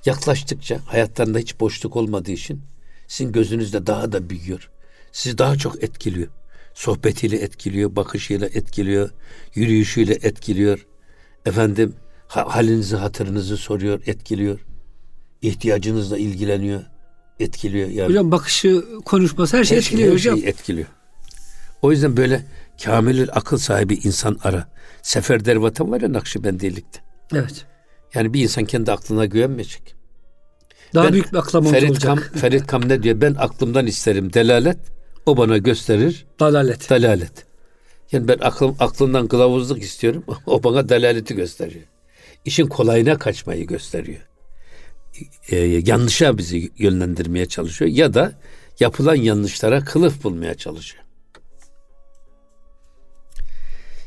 yaklaştıkça 0.05 0.79
hayatlarında 0.85 1.39
hiç 1.39 1.59
boşluk 1.59 1.95
olmadığı 1.95 2.31
için 2.31 2.61
sizin 3.07 3.31
gözünüzde 3.31 3.87
daha 3.87 4.11
da 4.11 4.29
büyüyor. 4.29 4.69
Sizi 5.11 5.37
daha 5.37 5.55
çok 5.55 5.83
etkiliyor. 5.83 6.27
Sohbetiyle 6.73 7.37
etkiliyor, 7.37 7.95
bakışıyla 7.95 8.47
etkiliyor, 8.47 9.09
yürüyüşüyle 9.55 10.13
etkiliyor. 10.13 10.85
Efendim 11.45 11.93
halinizi, 12.27 12.95
hatırınızı 12.95 13.57
soruyor, 13.57 14.01
etkiliyor. 14.05 14.59
İhtiyacınızla 15.41 16.17
ilgileniyor, 16.17 16.81
etkiliyor. 17.39 17.89
Yani. 17.89 18.09
Hocam 18.09 18.31
bakışı, 18.31 18.85
konuşması 19.05 19.57
her 19.57 19.63
şey 19.63 19.77
her 19.77 19.81
etkiliyor 19.81 20.09
her 20.09 20.13
hocam. 20.13 20.37
Şey 20.37 20.49
etkiliyor. 20.49 20.87
O 21.81 21.91
yüzden 21.91 22.17
böyle 22.17 22.45
kamilül 22.83 23.29
akıl 23.31 23.57
sahibi 23.57 23.93
insan 23.93 24.39
ara. 24.43 24.69
Sefer 25.01 25.45
Dervatan 25.45 25.91
var 25.91 26.01
ya 26.01 26.13
Nakşibendilikte. 26.13 26.99
Evet. 27.33 27.65
Yani 28.17 28.33
bir 28.33 28.43
insan 28.43 28.65
kendi 28.65 28.91
aklına 28.91 29.25
güvenmeyecek. 29.25 29.95
Daha 30.93 31.05
ben, 31.05 31.13
büyük 31.13 31.33
bir 31.33 31.37
aklama 31.37 31.69
Ferit 31.69 31.89
olacak. 31.89 32.03
Kam, 32.03 32.41
Ferit 32.41 32.67
Kam 32.67 32.89
ne 32.89 33.03
diyor? 33.03 33.21
Ben 33.21 33.35
aklımdan 33.39 33.87
isterim 33.87 34.33
delalet. 34.33 34.77
O 35.25 35.37
bana 35.37 35.57
gösterir. 35.57 36.25
Dalalet. 36.39 36.89
Dalalet. 36.89 37.45
Yani 38.11 38.27
ben 38.27 38.37
aklım, 38.41 38.75
aklından 38.79 39.27
kılavuzluk 39.27 39.83
istiyorum. 39.83 40.23
O 40.45 40.63
bana 40.63 40.89
dalaleti 40.89 41.35
gösteriyor. 41.35 41.85
İşin 42.45 42.67
kolayına 42.67 43.17
kaçmayı 43.17 43.67
gösteriyor. 43.67 44.27
Ee, 45.49 45.55
yanlışa 45.59 46.37
bizi 46.37 46.71
yönlendirmeye 46.77 47.45
çalışıyor. 47.45 47.91
Ya 47.91 48.13
da 48.13 48.33
yapılan 48.79 49.15
yanlışlara 49.15 49.85
kılıf 49.85 50.23
bulmaya 50.23 50.55
çalışıyor. 50.55 51.03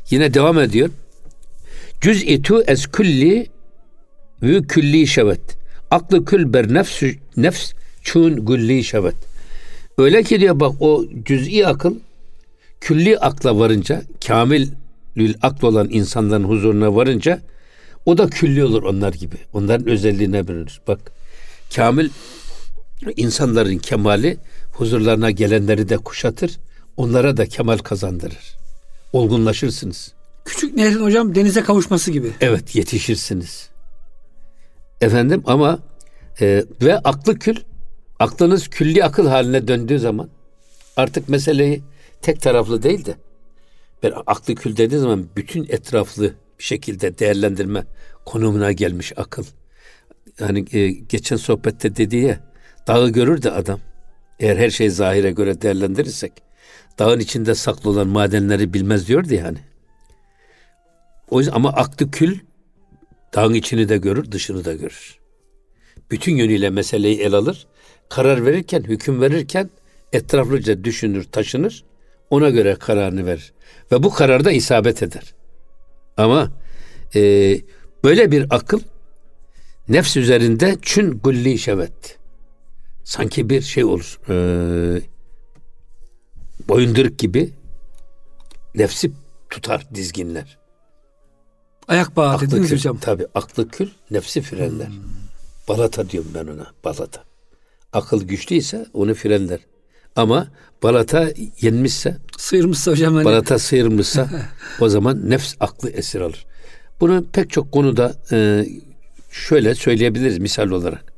Yine 0.09 0.33
devam 0.33 0.59
ediyor. 0.59 0.89
Cüz'i 2.01 2.41
tu 2.41 2.61
ez 2.61 2.87
kulli 2.87 3.49
ve 4.43 4.61
külli 4.61 5.07
şevet. 5.07 5.57
Aklı 5.91 6.25
kül 6.25 6.53
ber 6.53 6.73
nefs, 6.73 7.03
nefs 7.37 7.73
çun 8.01 8.45
gülli 8.45 8.83
şevet. 8.83 9.15
Öyle 9.97 10.23
ki 10.23 10.39
diyor 10.39 10.59
bak 10.59 10.75
o 10.79 11.05
cüz'i 11.25 11.67
akıl 11.67 11.95
külli 12.81 13.17
akla 13.17 13.59
varınca 13.59 14.01
kamil 14.27 14.67
akıl 15.41 15.67
olan 15.67 15.89
insanların 15.91 16.43
huzuruna 16.43 16.95
varınca 16.95 17.41
o 18.05 18.17
da 18.17 18.29
külli 18.29 18.63
olur 18.63 18.83
onlar 18.83 19.13
gibi. 19.13 19.35
Onların 19.53 19.87
özelliğine 19.87 20.47
bürünür. 20.47 20.81
Bak 20.87 20.99
kamil 21.75 22.09
insanların 23.17 23.77
kemali 23.77 24.37
huzurlarına 24.71 25.31
gelenleri 25.31 25.89
de 25.89 25.97
kuşatır. 25.97 26.59
Onlara 26.97 27.37
da 27.37 27.45
kemal 27.45 27.77
kazandırır. 27.77 28.57
Olgunlaşırsınız. 29.13 30.13
Küçük 30.45 30.75
nehrin 30.75 31.01
hocam 31.03 31.35
denize 31.35 31.63
kavuşması 31.63 32.11
gibi. 32.11 32.31
Evet 32.41 32.75
yetişirsiniz. 32.75 33.70
Efendim 35.01 35.43
ama 35.45 35.79
e, 36.41 36.65
ve 36.81 36.97
aklı 36.97 37.39
kül, 37.39 37.55
aklınız 38.19 38.67
külli 38.67 39.03
akıl 39.03 39.27
haline 39.27 39.67
döndüğü 39.67 39.99
zaman 39.99 40.29
artık 40.97 41.29
meseleyi 41.29 41.83
tek 42.21 42.41
taraflı 42.41 42.83
değil 42.83 43.05
de 43.05 43.15
ben 44.03 44.13
aklı 44.27 44.55
kül 44.55 44.77
dediği 44.77 44.97
zaman 44.97 45.27
bütün 45.35 45.63
etraflı 45.63 46.33
bir 46.59 46.63
şekilde 46.63 47.19
değerlendirme 47.19 47.83
konumuna 48.25 48.71
gelmiş 48.71 49.13
akıl. 49.15 49.43
Yani 50.39 50.65
e, 50.71 50.87
geçen 50.89 51.35
sohbette 51.35 51.95
dediği 51.95 52.23
ya 52.23 52.39
dağı 52.87 53.09
görür 53.09 53.41
de 53.41 53.51
adam 53.51 53.79
eğer 54.39 54.57
her 54.57 54.69
şey 54.69 54.89
zahire 54.89 55.31
göre 55.31 55.61
değerlendirirsek 55.61 56.33
dağın 56.99 57.19
içinde 57.19 57.55
saklı 57.55 57.89
olan 57.89 58.07
madenleri 58.07 58.73
bilmez 58.73 59.07
diyordu 59.07 59.33
yani. 59.33 59.57
O 61.29 61.39
yüzden 61.39 61.53
ama 61.53 61.69
aklı 61.69 62.11
kül 62.11 62.39
dağın 63.33 63.53
içini 63.53 63.89
de 63.89 63.97
görür, 63.97 64.31
dışını 64.31 64.65
da 64.65 64.73
görür. 64.73 65.19
Bütün 66.11 66.35
yönüyle 66.35 66.69
meseleyi 66.69 67.19
el 67.19 67.33
alır. 67.33 67.67
Karar 68.09 68.45
verirken, 68.45 68.83
hüküm 68.83 69.21
verirken 69.21 69.69
etraflıca 70.13 70.83
düşünür, 70.83 71.23
taşınır. 71.23 71.83
Ona 72.29 72.49
göre 72.49 72.75
kararını 72.75 73.25
verir. 73.25 73.53
Ve 73.91 74.03
bu 74.03 74.09
kararda 74.13 74.51
isabet 74.51 75.03
eder. 75.03 75.33
Ama 76.17 76.51
e, 77.15 77.21
böyle 78.03 78.31
bir 78.31 78.45
akıl 78.49 78.79
nefs 79.89 80.17
üzerinde 80.17 80.77
çün 80.81 81.19
gulli 81.19 81.59
şevet. 81.59 82.17
Sanki 83.03 83.49
bir 83.49 83.61
şey 83.61 83.83
olur. 83.83 84.19
E, 84.29 84.35
boyunduruk 86.67 87.19
gibi 87.19 87.49
nefsi 88.75 89.11
tutar, 89.49 89.87
dizginler. 89.95 90.60
Ayak 91.87 92.15
bağı 92.15 92.33
aklı 92.33 92.47
dediniz 92.47 92.69
kül, 92.69 92.77
hocam. 92.77 92.97
Tabi 92.97 93.25
aklı 93.35 93.69
kül, 93.69 93.89
nefsi 94.11 94.41
frenler. 94.41 94.87
Hmm. 94.87 94.95
Balata 95.67 96.09
diyorum 96.09 96.31
ben 96.35 96.47
ona, 96.47 96.67
balata. 96.85 97.23
Akıl 97.93 98.23
güçlüyse 98.23 98.85
onu 98.93 99.13
frenler. 99.13 99.59
Ama 100.15 100.47
balata 100.83 101.29
yenmişse, 101.61 102.17
sıyırmışsa 102.37 102.91
hocam 102.91 103.15
hani. 103.15 103.25
balata 103.25 103.59
sıyırmışsa 103.59 104.29
o 104.79 104.89
zaman 104.89 105.29
nefs 105.29 105.55
aklı 105.59 105.89
esir 105.89 106.21
alır. 106.21 106.45
Bunu 106.99 107.25
pek 107.33 107.49
çok 107.49 107.71
konuda 107.71 108.15
e, 108.31 108.65
şöyle 109.31 109.75
söyleyebiliriz 109.75 110.37
misal 110.37 110.69
olarak. 110.69 111.13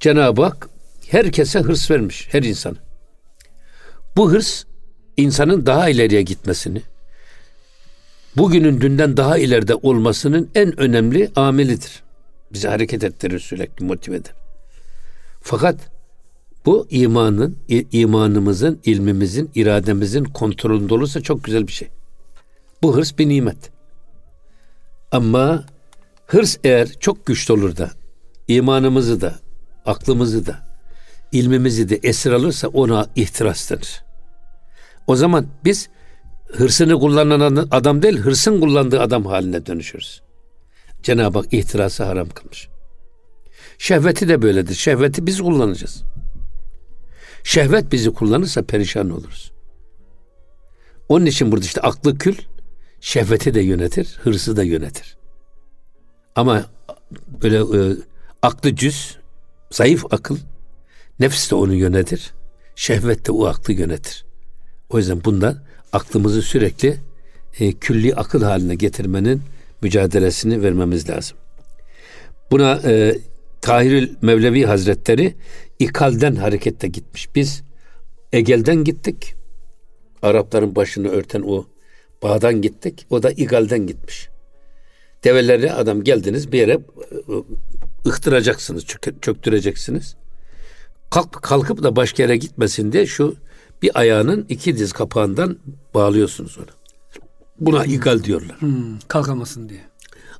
Cenab-ı 0.00 0.42
Hak 0.42 0.68
herkese 1.08 1.60
hırs 1.60 1.90
vermiş, 1.90 2.28
her 2.30 2.42
insan. 2.42 2.76
Bu 4.16 4.32
hırs 4.32 4.64
insanın 5.16 5.66
daha 5.66 5.88
ileriye 5.88 6.22
gitmesini, 6.22 6.82
bugünün 8.38 8.80
dünden 8.80 9.16
daha 9.16 9.38
ileride 9.38 9.74
olmasının 9.74 10.50
en 10.54 10.80
önemli 10.80 11.30
amelidir. 11.36 12.02
Bizi 12.52 12.68
hareket 12.68 13.04
ettirir 13.04 13.38
sürekli 13.38 13.84
motive 13.84 14.16
eder. 14.16 14.32
Fakat 15.40 15.90
bu 16.66 16.86
imanın, 16.90 17.56
imanımızın, 17.92 18.80
ilmimizin, 18.84 19.50
irademizin 19.54 20.24
kontrolünde 20.24 20.94
olursa 20.94 21.20
çok 21.20 21.44
güzel 21.44 21.66
bir 21.66 21.72
şey. 21.72 21.88
Bu 22.82 22.96
hırs 22.96 23.18
bir 23.18 23.28
nimet. 23.28 23.70
Ama 25.12 25.64
hırs 26.26 26.56
eğer 26.64 26.88
çok 27.00 27.26
güçlü 27.26 27.54
olur 27.54 27.76
da 27.76 27.90
imanımızı 28.48 29.20
da, 29.20 29.38
aklımızı 29.86 30.46
da, 30.46 30.58
ilmimizi 31.32 31.88
de 31.88 32.00
esir 32.02 32.30
alırsa 32.30 32.68
ona 32.68 33.06
ihtiras 33.16 33.70
denir. 33.70 34.02
O 35.06 35.16
zaman 35.16 35.46
biz 35.64 35.88
hırsını 36.52 37.00
kullanan 37.00 37.68
adam 37.70 38.02
değil, 38.02 38.16
hırsın 38.16 38.60
kullandığı 38.60 39.00
adam 39.00 39.26
haline 39.26 39.66
dönüşürüz. 39.66 40.22
Cenab-ı 41.02 41.38
Hak 41.38 41.52
ihtirası 41.52 42.04
haram 42.04 42.28
kılmış. 42.28 42.68
Şehveti 43.78 44.28
de 44.28 44.42
böyledir. 44.42 44.74
Şehveti 44.74 45.26
biz 45.26 45.40
kullanacağız. 45.40 46.04
Şehvet 47.44 47.92
bizi 47.92 48.10
kullanırsa 48.10 48.62
perişan 48.62 49.10
oluruz. 49.10 49.52
Onun 51.08 51.26
için 51.26 51.52
burada 51.52 51.64
işte 51.64 51.80
aklı 51.80 52.18
kül 52.18 52.36
şehveti 53.00 53.54
de 53.54 53.60
yönetir, 53.60 54.18
hırsı 54.22 54.56
da 54.56 54.62
yönetir. 54.62 55.16
Ama 56.36 56.64
böyle 57.42 57.56
e, 57.56 57.96
aklı 58.42 58.76
cüz, 58.76 59.18
zayıf 59.70 60.04
akıl, 60.10 60.38
nefs 61.20 61.50
de 61.50 61.54
onu 61.54 61.74
yönetir. 61.74 62.34
Şehvet 62.76 63.26
de 63.26 63.32
o 63.32 63.46
aklı 63.46 63.72
yönetir. 63.72 64.24
O 64.88 64.98
yüzden 64.98 65.24
bundan 65.24 65.67
aklımızı 65.92 66.42
sürekli 66.42 66.96
e, 67.60 67.72
külli 67.72 68.14
akıl 68.14 68.42
haline 68.42 68.74
getirmenin 68.74 69.42
mücadelesini 69.82 70.62
vermemiz 70.62 71.10
lazım. 71.10 71.36
Buna 72.50 72.80
e, 72.84 73.18
Tahirül 73.60 74.16
Mevlevi 74.22 74.64
Hazretleri 74.64 75.34
İkal'den 75.78 76.34
harekette 76.34 76.88
gitmiş. 76.88 77.34
Biz 77.34 77.62
Egel'den 78.32 78.84
gittik. 78.84 79.34
Arapların 80.22 80.76
başını 80.76 81.08
örten 81.08 81.42
o 81.46 81.66
bağdan 82.22 82.62
gittik. 82.62 83.06
O 83.10 83.22
da 83.22 83.30
İgal'den 83.30 83.86
gitmiş. 83.86 84.28
Develeri 85.24 85.72
adam 85.72 86.04
geldiniz 86.04 86.52
bir 86.52 86.58
yere 86.58 86.72
e, 86.72 86.78
ıhtıracaksınız, 88.08 88.84
çöktüreceksiniz. 89.22 90.16
Kalk, 91.10 91.32
kalkıp 91.32 91.82
da 91.82 91.96
başka 91.96 92.22
yere 92.22 92.36
gitmesin 92.36 92.92
diye 92.92 93.06
şu 93.06 93.36
bir 93.82 93.98
ayağının 93.98 94.46
iki 94.48 94.78
diz 94.78 94.92
kapağından 94.92 95.58
bağlıyorsunuz 95.94 96.58
onu. 96.58 96.66
Buna 97.60 97.84
igal 97.84 98.24
diyorlar. 98.24 98.60
Hmm, 98.60 98.98
kalkamasın 99.08 99.68
diye. 99.68 99.80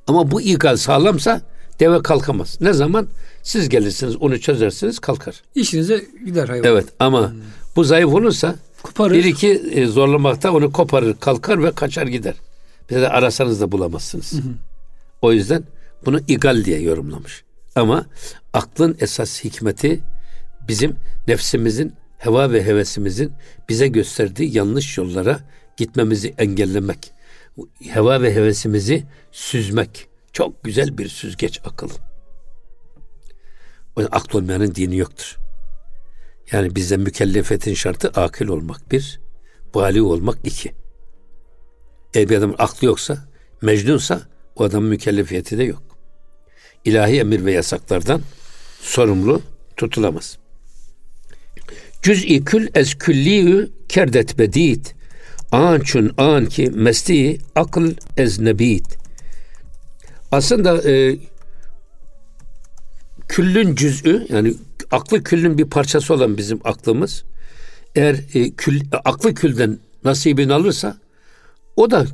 Ama 0.07 0.31
bu 0.31 0.41
igal 0.41 0.77
sağlamsa 0.77 1.41
deve 1.79 2.01
kalkamaz. 2.01 2.57
Ne 2.61 2.73
zaman? 2.73 3.07
Siz 3.43 3.69
gelirsiniz 3.69 4.15
onu 4.15 4.39
çözersiniz 4.39 4.99
kalkar. 4.99 5.41
İşinize 5.55 6.05
gider 6.25 6.47
hayvan. 6.47 6.71
Evet 6.71 6.85
ama 6.99 7.31
hmm. 7.31 7.39
bu 7.75 7.83
zayıf 7.83 8.13
olursa 8.13 8.55
Koparır. 8.83 9.13
bir 9.13 9.23
iki 9.23 9.49
e, 9.49 9.85
zorlamakta 9.85 10.51
onu 10.51 10.71
koparır 10.71 11.15
kalkar 11.19 11.63
ve 11.63 11.71
kaçar 11.71 12.07
gider. 12.07 12.35
Bir 12.89 12.95
de 12.95 13.09
arasanız 13.09 13.61
da 13.61 13.71
bulamazsınız. 13.71 14.33
Hı 14.33 14.37
O 15.21 15.33
yüzden 15.33 15.63
bunu 16.05 16.19
igal 16.27 16.65
diye 16.65 16.81
yorumlamış. 16.81 17.43
Ama 17.75 18.05
aklın 18.53 18.97
esas 18.99 19.43
hikmeti 19.43 19.99
bizim 20.67 20.95
nefsimizin 21.27 21.93
heva 22.19 22.51
ve 22.51 22.65
hevesimizin 22.65 23.33
bize 23.69 23.87
gösterdiği 23.87 24.57
yanlış 24.57 24.97
yollara 24.97 25.39
gitmemizi 25.77 26.33
engellemek. 26.37 27.13
Heva 27.89 28.21
ve 28.21 28.35
hevesimizi 28.35 29.03
süzmek. 29.31 30.07
Çok 30.33 30.63
güzel 30.63 30.97
bir 30.97 31.09
süzgeç 31.09 31.59
akıl. 31.65 31.89
O 33.95 34.01
akıl 34.11 34.39
olmayanın 34.39 34.75
dini 34.75 34.97
yoktur. 34.97 35.37
Yani 36.51 36.75
bize 36.75 36.97
mükellefetin 36.97 37.73
şartı 37.73 38.07
akıl 38.09 38.47
olmak 38.47 38.91
bir, 38.91 39.19
bali 39.75 40.01
olmak 40.01 40.37
iki. 40.43 40.73
Eğer 42.13 42.29
bir 42.29 42.37
adamın 42.37 42.55
aklı 42.57 42.87
yoksa, 42.87 43.17
mecnunsa 43.61 44.21
o 44.55 44.63
adamın 44.63 44.89
mükellefiyeti 44.89 45.57
de 45.57 45.63
yok. 45.63 45.83
İlahi 46.85 47.19
emir 47.19 47.45
ve 47.45 47.51
yasaklardan 47.51 48.21
sorumlu 48.81 49.41
tutulamaz. 49.77 50.37
Cüz'i 52.01 52.43
kül 52.43 52.67
ez 52.75 52.95
külliü 52.95 53.69
kerdet 53.89 54.39
bedit. 54.39 54.95
Ançun 55.51 56.11
an 56.17 56.45
ki 56.45 56.69
mesti 56.69 57.37
akıl 57.55 57.93
ez 58.17 58.39
nebit. 58.39 58.97
Aslında 60.31 60.91
e, 60.91 61.17
küllün 63.27 63.75
cüz'ü 63.75 64.27
yani 64.29 64.53
aklı 64.91 65.23
küllün 65.23 65.57
bir 65.57 65.65
parçası 65.65 66.13
olan 66.13 66.37
bizim 66.37 66.59
aklımız 66.63 67.23
eğer 67.95 68.15
e, 68.33 68.51
kül, 68.51 68.81
aklı 68.91 69.33
külden 69.33 69.79
nasibini 70.03 70.53
alırsa 70.53 70.97
o 71.75 71.91
da 71.91 72.05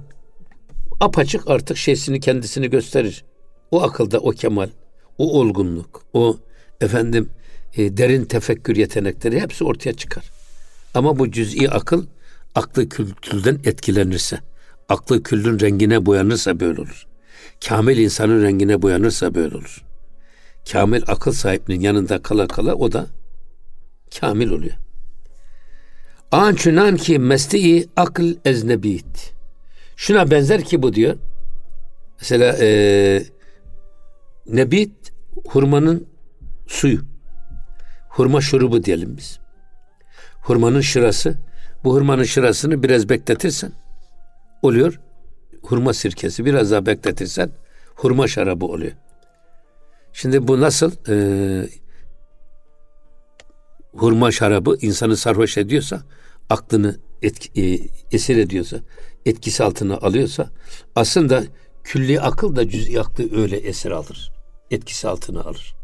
apaçık 1.00 1.50
artık 1.50 1.78
şeysini 1.78 2.20
kendisini 2.20 2.70
gösterir. 2.70 3.26
O 3.72 3.84
akılda 3.84 4.20
o 4.20 4.32
kemal, 4.32 4.70
o 5.18 5.40
olgunluk, 5.40 6.04
o 6.14 6.38
efendim 6.82 7.30
e, 7.78 7.98
derin 7.98 8.26
tefekkür 8.26 8.76
yetenekleri 8.76 9.42
hepsi 9.42 9.64
ortaya 9.64 9.94
çıkar. 9.94 10.32
Ama 10.94 11.20
bu 11.20 11.32
cüz'i 11.32 11.70
akıl 11.70 12.06
aklı 12.56 12.90
kültürden 12.90 13.60
etkilenirse, 13.64 14.40
aklı 14.90 15.24
küllün 15.24 15.60
rengine 15.60 16.06
boyanırsa 16.06 16.60
böyle 16.60 16.82
olur. 16.82 17.08
Kamil 17.68 17.98
insanın 17.98 18.44
rengine 18.44 18.82
boyanırsa 18.82 19.36
böyle 19.36 19.56
olur. 19.56 19.86
Kamil 20.72 21.04
akıl 21.08 21.32
sahibinin 21.32 21.80
yanında 21.80 22.22
kala 22.22 22.48
kala 22.48 22.76
o 22.76 22.92
da 22.92 23.08
kamil 24.20 24.50
oluyor. 24.50 24.76
Ançunan 26.32 26.96
ki 26.96 27.20
mesti 27.20 27.90
akıl 27.96 28.36
eznebit. 28.46 29.34
Şuna 29.96 30.32
benzer 30.32 30.64
ki 30.64 30.82
bu 30.82 30.94
diyor. 30.94 31.18
Mesela 32.22 32.58
e, 32.60 33.24
nebit 34.48 35.14
hurmanın 35.48 36.08
suyu. 36.68 37.15
Hurma 38.16 38.42
şurubu 38.42 38.84
diyelim 38.84 39.18
biz. 39.18 39.40
Hurmanın 40.42 40.82
şırası. 40.82 41.38
Bu 41.84 41.94
hurmanın 41.94 42.24
şırasını 42.24 42.84
biraz 42.84 43.10
bekletirsen 43.10 43.72
oluyor 44.62 45.00
hurma 45.66 45.94
sirkesi. 45.94 46.46
Biraz 46.46 46.72
daha 46.72 46.86
bekletirsen 46.86 47.52
hurma 47.96 48.28
şarabı 48.28 48.66
oluyor. 48.66 48.92
Şimdi 50.14 50.48
bu 50.48 50.62
nasıl 50.62 50.92
e, 51.10 51.16
hurma 53.94 54.32
şarabı 54.32 54.78
insanı 54.82 55.18
sarhoş 55.18 55.58
ediyorsa, 55.58 56.04
aklını 56.50 57.00
etki, 57.22 57.62
e, 57.62 57.80
esir 58.16 58.38
ediyorsa, 58.38 58.78
etkisi 59.26 59.64
altına 59.64 59.98
alıyorsa 59.98 60.50
aslında 60.96 61.44
külli 61.84 62.22
akıl 62.22 62.56
da 62.56 62.70
cüz'i 62.70 63.00
aklı 63.00 63.42
öyle 63.42 63.58
esir 63.58 63.92
alır. 63.92 64.32
Etkisi 64.72 65.08
altına 65.08 65.42
alır. 65.42 65.76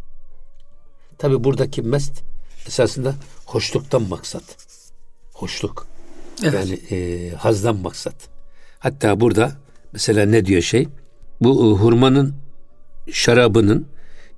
Tabi 1.22 1.44
buradaki 1.44 1.82
mest 1.82 2.22
esasında 2.68 3.16
hoşluktan 3.46 4.02
maksat. 4.02 4.44
Hoşluk. 5.34 5.88
Evet. 6.44 6.54
Yani 6.54 6.80
e, 6.92 7.30
hazdan 7.36 7.76
maksat. 7.76 8.16
Hatta 8.80 9.20
burada 9.20 9.52
mesela 9.94 10.26
ne 10.26 10.46
diyor 10.46 10.62
şey? 10.62 10.88
Bu 11.42 11.50
e, 11.50 11.80
hurmanın 11.80 12.36
şarabının 13.12 13.88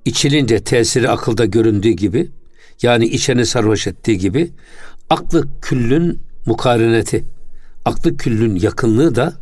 içilince 0.04 0.64
tesiri 0.64 1.10
akılda 1.10 1.44
göründüğü 1.44 1.90
gibi 1.90 2.30
yani 2.82 3.04
içeni 3.06 3.46
sarhoş 3.46 3.86
ettiği 3.86 4.18
gibi 4.18 4.52
aklı 5.10 5.48
küllün 5.60 6.20
mukareneti, 6.46 7.24
aklı 7.84 8.16
küllün 8.16 8.56
yakınlığı 8.56 9.14
da 9.14 9.32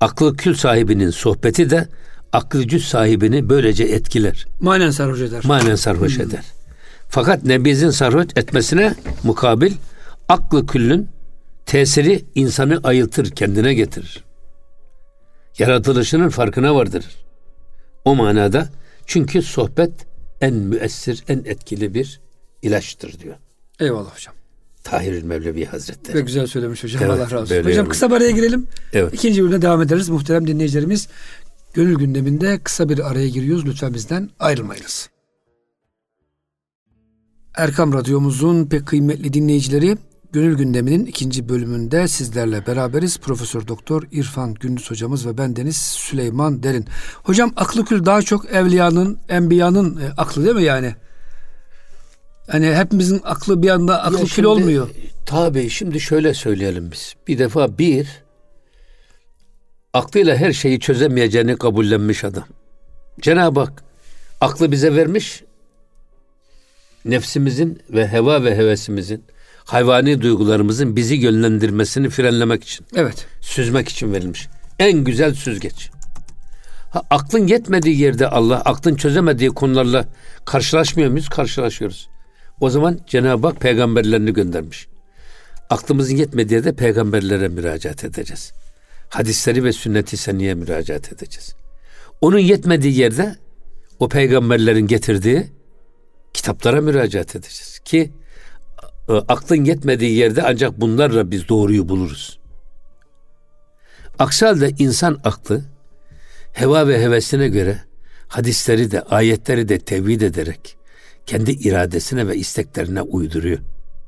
aklı 0.00 0.36
kül 0.36 0.54
sahibinin 0.54 1.10
sohbeti 1.10 1.70
de 1.70 1.88
aklı 2.36 2.68
cüz 2.68 2.88
sahibini 2.88 3.48
böylece 3.48 3.84
etkiler. 3.84 4.46
Manen 4.60 4.90
sarhoş 4.90 5.20
eder. 5.20 5.44
Manen 5.44 5.74
sarhoş 5.74 6.16
hmm. 6.16 6.24
eder. 6.24 6.44
Fakat 7.08 7.44
nebizin 7.44 7.90
sarhoş 7.90 8.26
etmesine 8.36 8.94
mukabil 9.22 9.72
aklı 10.28 10.66
küllün 10.66 11.08
tesiri 11.66 12.24
insanı 12.34 12.80
ayıltır, 12.84 13.30
kendine 13.30 13.74
getirir. 13.74 14.24
Yaratılışının 15.58 16.28
farkına 16.28 16.74
vardır. 16.74 17.04
O 18.04 18.14
manada 18.14 18.68
çünkü 19.06 19.42
sohbet 19.42 19.92
en 20.40 20.54
müessir, 20.54 21.24
en 21.28 21.38
etkili 21.38 21.94
bir 21.94 22.20
ilaçtır 22.62 23.18
diyor. 23.18 23.36
Eyvallah 23.80 24.14
hocam. 24.14 24.34
Tahir 24.84 25.22
Mevlevi 25.22 25.64
Hazretleri. 25.64 26.16
Ve 26.18 26.20
güzel 26.20 26.46
söylemiş 26.46 26.84
hocam. 26.84 27.02
Evet, 27.02 27.12
Allah 27.12 27.24
razı 27.24 27.36
olsun. 27.36 27.70
Hocam 27.70 27.88
kısa 27.88 28.10
bir 28.10 28.16
araya 28.16 28.30
girelim. 28.30 28.66
Evet. 28.92 29.14
İkinci 29.14 29.42
bölümde 29.42 29.62
devam 29.62 29.82
ederiz. 29.82 30.08
Muhterem 30.08 30.46
dinleyicilerimiz 30.46 31.08
gönül 31.76 31.96
gündeminde 31.96 32.58
kısa 32.58 32.88
bir 32.88 33.10
araya 33.10 33.28
giriyoruz. 33.28 33.66
Lütfen 33.66 33.94
bizden 33.94 34.30
ayrılmayınız. 34.38 35.10
Erkam 37.54 37.92
Radyomuzun 37.92 38.66
pek 38.66 38.86
kıymetli 38.86 39.32
dinleyicileri 39.32 39.96
Gönül 40.32 40.56
Gündemi'nin 40.56 41.06
ikinci 41.06 41.48
bölümünde 41.48 42.08
sizlerle 42.08 42.66
beraberiz. 42.66 43.18
Profesör 43.18 43.68
Doktor 43.68 44.02
İrfan 44.12 44.54
Gündüz 44.54 44.90
hocamız 44.90 45.26
ve 45.26 45.38
ben 45.38 45.56
Deniz 45.56 45.76
Süleyman 45.76 46.62
Derin. 46.62 46.86
Hocam 47.22 47.52
aklı 47.56 47.84
kül 47.84 48.04
daha 48.04 48.22
çok 48.22 48.52
evliyanın, 48.52 49.18
enbiyanın 49.28 50.00
e, 50.00 50.10
aklı 50.16 50.44
değil 50.44 50.56
mi 50.56 50.62
yani? 50.62 50.94
Hani 52.48 52.74
hepimizin 52.74 53.20
aklı 53.24 53.62
bir 53.62 53.70
anda 53.70 54.02
aklı 54.02 54.26
kül 54.26 54.44
olmuyor. 54.44 54.88
Tabii 55.26 55.70
şimdi 55.70 56.00
şöyle 56.00 56.34
söyleyelim 56.34 56.90
biz. 56.92 57.14
Bir 57.28 57.38
defa 57.38 57.78
bir 57.78 58.25
aklıyla 59.96 60.36
her 60.36 60.52
şeyi 60.52 60.80
çözemeyeceğini 60.80 61.56
kabullenmiş 61.56 62.24
adam. 62.24 62.44
Cenab-ı 63.20 63.60
Hak 63.60 63.84
aklı 64.40 64.72
bize 64.72 64.96
vermiş. 64.96 65.42
Nefsimizin 67.04 67.82
ve 67.90 68.08
heva 68.08 68.44
ve 68.44 68.56
hevesimizin 68.56 69.24
hayvani 69.64 70.20
duygularımızın 70.20 70.96
bizi 70.96 71.14
yönlendirmesini 71.14 72.10
frenlemek 72.10 72.64
için. 72.64 72.86
Evet. 72.96 73.26
Süzmek 73.40 73.88
için 73.88 74.12
verilmiş. 74.12 74.48
En 74.78 75.04
güzel 75.04 75.34
süzgeç. 75.34 75.90
Ha, 76.90 77.02
aklın 77.10 77.46
yetmediği 77.46 78.00
yerde 78.00 78.28
Allah, 78.28 78.56
aklın 78.56 78.94
çözemediği 78.94 79.50
konularla 79.50 80.04
karşılaşmıyor 80.44 81.10
muyuz? 81.10 81.28
Karşılaşıyoruz. 81.28 82.08
O 82.60 82.70
zaman 82.70 83.00
Cenab-ı 83.06 83.46
Hak 83.46 83.60
peygamberlerini 83.60 84.32
göndermiş. 84.32 84.86
Aklımızın 85.70 86.16
yetmediği 86.16 86.56
yerde 86.56 86.72
peygamberlere 86.72 87.48
müracaat 87.48 88.04
edeceğiz. 88.04 88.52
Hadisleri 89.08 89.64
ve 89.64 89.72
sünneti 89.72 90.16
seniye 90.16 90.54
müracaat 90.54 91.12
edeceğiz. 91.12 91.54
Onun 92.20 92.38
yetmediği 92.38 92.98
yerde 92.98 93.36
o 93.98 94.08
peygamberlerin 94.08 94.86
getirdiği 94.86 95.46
kitaplara 96.32 96.80
müracaat 96.80 97.36
edeceğiz. 97.36 97.78
Ki 97.84 98.12
e, 99.08 99.12
aklın 99.12 99.64
yetmediği 99.64 100.16
yerde 100.16 100.42
ancak 100.42 100.80
bunlarla 100.80 101.30
biz 101.30 101.48
doğruyu 101.48 101.88
buluruz. 101.88 102.38
Aksi 104.18 104.46
halde 104.46 104.70
insan 104.78 105.20
aklı 105.24 105.64
heva 106.52 106.88
ve 106.88 107.00
hevesine 107.00 107.48
göre 107.48 107.78
hadisleri 108.28 108.90
de 108.90 109.02
ayetleri 109.02 109.68
de 109.68 109.78
tevhid 109.78 110.20
ederek 110.20 110.76
kendi 111.26 111.50
iradesine 111.50 112.28
ve 112.28 112.36
isteklerine 112.36 113.02
uyduruyor. 113.02 113.58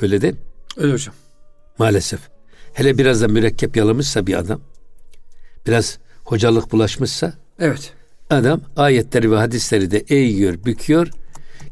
Öyle 0.00 0.20
değil 0.20 0.34
mi? 0.34 0.40
Öyle 0.76 0.92
hocam. 0.92 1.14
Maalesef. 1.78 2.20
Hele 2.72 2.98
biraz 2.98 3.22
da 3.22 3.28
mürekkep 3.28 3.76
yalamışsa 3.76 4.26
bir 4.26 4.38
adam, 4.38 4.61
biraz 5.68 5.98
hocalık 6.24 6.72
bulaşmışsa, 6.72 7.33
evet. 7.59 7.92
adam 8.31 8.61
ayetleri 8.76 9.31
ve 9.31 9.37
hadisleri 9.37 9.90
de 9.90 9.98
eğiyor, 9.98 10.64
büküyor. 10.64 11.11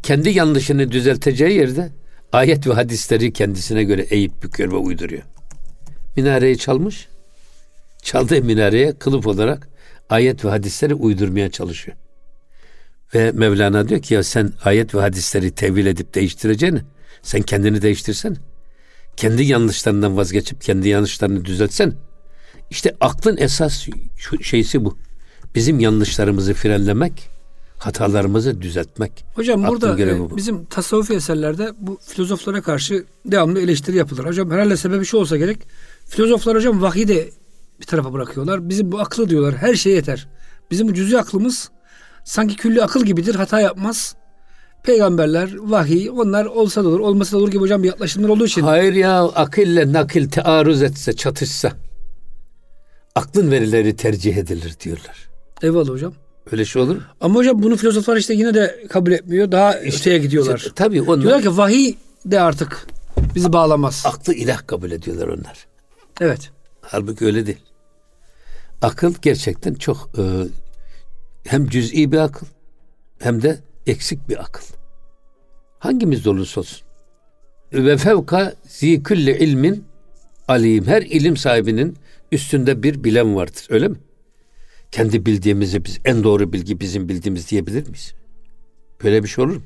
Kendi 0.02 0.30
yanlışını 0.30 0.92
düzelteceği 0.92 1.58
yerde 1.58 1.92
ayet 2.32 2.66
ve 2.66 2.72
hadisleri 2.72 3.32
kendisine 3.32 3.84
göre 3.84 4.02
eğip 4.02 4.42
büküyor 4.42 4.72
ve 4.72 4.76
uyduruyor. 4.76 5.22
Minareyi 6.16 6.58
çalmış, 6.58 7.08
çaldığı 8.02 8.42
minareye 8.42 8.92
kılıf 8.92 9.26
olarak 9.26 9.68
ayet 10.10 10.44
ve 10.44 10.48
hadisleri 10.48 10.94
uydurmaya 10.94 11.50
çalışıyor. 11.50 11.96
Ve 13.14 13.32
Mevlana 13.32 13.88
diyor 13.88 14.02
ki 14.02 14.14
ya 14.14 14.22
sen 14.22 14.52
ayet 14.64 14.94
ve 14.94 15.00
hadisleri 15.00 15.50
tevil 15.50 15.86
edip 15.86 16.14
değiştireceğini 16.14 16.80
sen 17.22 17.42
kendini 17.42 17.82
değiştirsen. 17.82 18.36
Kendi 19.16 19.44
yanlışlarından 19.44 20.16
vazgeçip 20.16 20.60
kendi 20.62 20.88
yanlışlarını 20.88 21.44
düzeltsen. 21.44 21.92
İşte 22.70 22.96
aklın 23.00 23.36
esas 23.36 23.86
şeysi 24.42 24.84
bu. 24.84 24.98
Bizim 25.54 25.80
yanlışlarımızı 25.80 26.54
frenlemek, 26.54 27.30
hatalarımızı 27.78 28.62
düzeltmek. 28.62 29.24
Hocam 29.34 29.64
Aklın 29.64 29.80
burada 29.80 30.02
e, 30.02 30.36
bizim 30.36 30.64
tasavvufi 30.64 31.14
eserlerde 31.14 31.72
bu 31.78 31.98
filozoflara 32.06 32.62
karşı 32.62 33.04
devamlı 33.24 33.60
eleştiri 33.60 33.96
yapılır. 33.96 34.24
Hocam 34.24 34.50
herhalde 34.50 34.76
sebebi 34.76 35.04
şu 35.04 35.16
olsa 35.16 35.36
gerek. 35.36 35.58
Filozoflar 36.06 36.56
hocam 36.56 36.82
vahiy 36.82 37.08
de 37.08 37.30
bir 37.80 37.84
tarafa 37.84 38.12
bırakıyorlar. 38.12 38.68
Bizim 38.68 38.92
bu 38.92 39.00
aklı 39.00 39.28
diyorlar. 39.28 39.56
Her 39.56 39.74
şey 39.74 39.92
yeter. 39.92 40.28
Bizim 40.70 40.88
bu 40.88 40.94
cüzi 40.94 41.18
aklımız 41.18 41.70
sanki 42.24 42.56
külli 42.56 42.82
akıl 42.82 43.04
gibidir. 43.04 43.34
Hata 43.34 43.60
yapmaz. 43.60 44.14
Peygamberler, 44.82 45.54
vahiy 45.56 46.10
onlar 46.10 46.44
olsa 46.44 46.84
da 46.84 46.88
olur, 46.88 47.00
olmasa 47.00 47.32
da 47.32 47.40
olur 47.40 47.50
gibi 47.50 47.60
hocam 47.60 47.82
bir 47.82 47.88
yaklaşımlar 47.88 48.28
olduğu 48.28 48.46
için. 48.46 48.62
Hayır 48.62 48.92
ya 48.92 49.24
akille 49.24 49.92
nakil 49.92 50.28
tearruz 50.28 50.82
etse, 50.82 51.12
çatışsa 51.12 51.72
aklın 53.16 53.50
verileri 53.50 53.96
tercih 53.96 54.36
edilir 54.36 54.76
diyorlar. 54.80 55.28
Eyvallah 55.62 55.88
hocam. 55.88 56.12
Öyle 56.52 56.64
şey 56.64 56.82
olur 56.82 57.02
Ama 57.20 57.34
hocam 57.34 57.62
bunu 57.62 57.76
filozoflar 57.76 58.16
işte 58.16 58.34
yine 58.34 58.54
de 58.54 58.86
kabul 58.88 59.12
etmiyor. 59.12 59.52
Daha 59.52 59.78
işte, 59.78 60.00
öteye 60.00 60.18
gidiyorlar. 60.18 60.58
Işte, 60.58 60.70
tabii 60.74 61.02
onlar. 61.02 61.20
Diyorlar 61.20 61.42
ki 61.42 61.56
vahiy 61.56 61.94
de 62.26 62.40
artık 62.40 62.86
bizi 63.34 63.52
bağlamaz. 63.52 64.02
Aklı 64.06 64.34
ilah 64.34 64.66
kabul 64.66 64.90
ediyorlar 64.90 65.28
onlar. 65.28 65.66
Evet. 66.20 66.50
Halbuki 66.80 67.24
öyle 67.24 67.46
değil. 67.46 67.60
Akıl 68.82 69.14
gerçekten 69.22 69.74
çok 69.74 70.10
e, 70.18 70.22
hem 71.44 71.68
cüz'i 71.68 72.12
bir 72.12 72.18
akıl 72.18 72.46
hem 73.18 73.42
de 73.42 73.58
eksik 73.86 74.28
bir 74.28 74.40
akıl. 74.44 74.64
Hangimiz 75.78 76.26
olursa 76.26 76.60
olsun. 76.60 76.78
Ve 77.72 77.96
fevka 77.96 78.54
zikülli 78.68 79.38
ilmin 79.38 79.84
alim. 80.48 80.86
Her 80.86 81.02
ilim 81.02 81.36
sahibinin 81.36 81.96
üstünde 82.32 82.82
bir 82.82 83.04
bilen 83.04 83.36
vardır. 83.36 83.66
Öyle 83.70 83.88
mi? 83.88 83.96
Kendi 84.90 85.26
bildiğimizi 85.26 85.84
biz 85.84 85.98
en 86.04 86.24
doğru 86.24 86.52
bilgi 86.52 86.80
bizim 86.80 87.08
bildiğimiz 87.08 87.50
diyebilir 87.50 87.88
miyiz? 87.88 88.14
Böyle 89.04 89.22
bir 89.22 89.28
şey 89.28 89.44
olur 89.44 89.56
mu? 89.56 89.62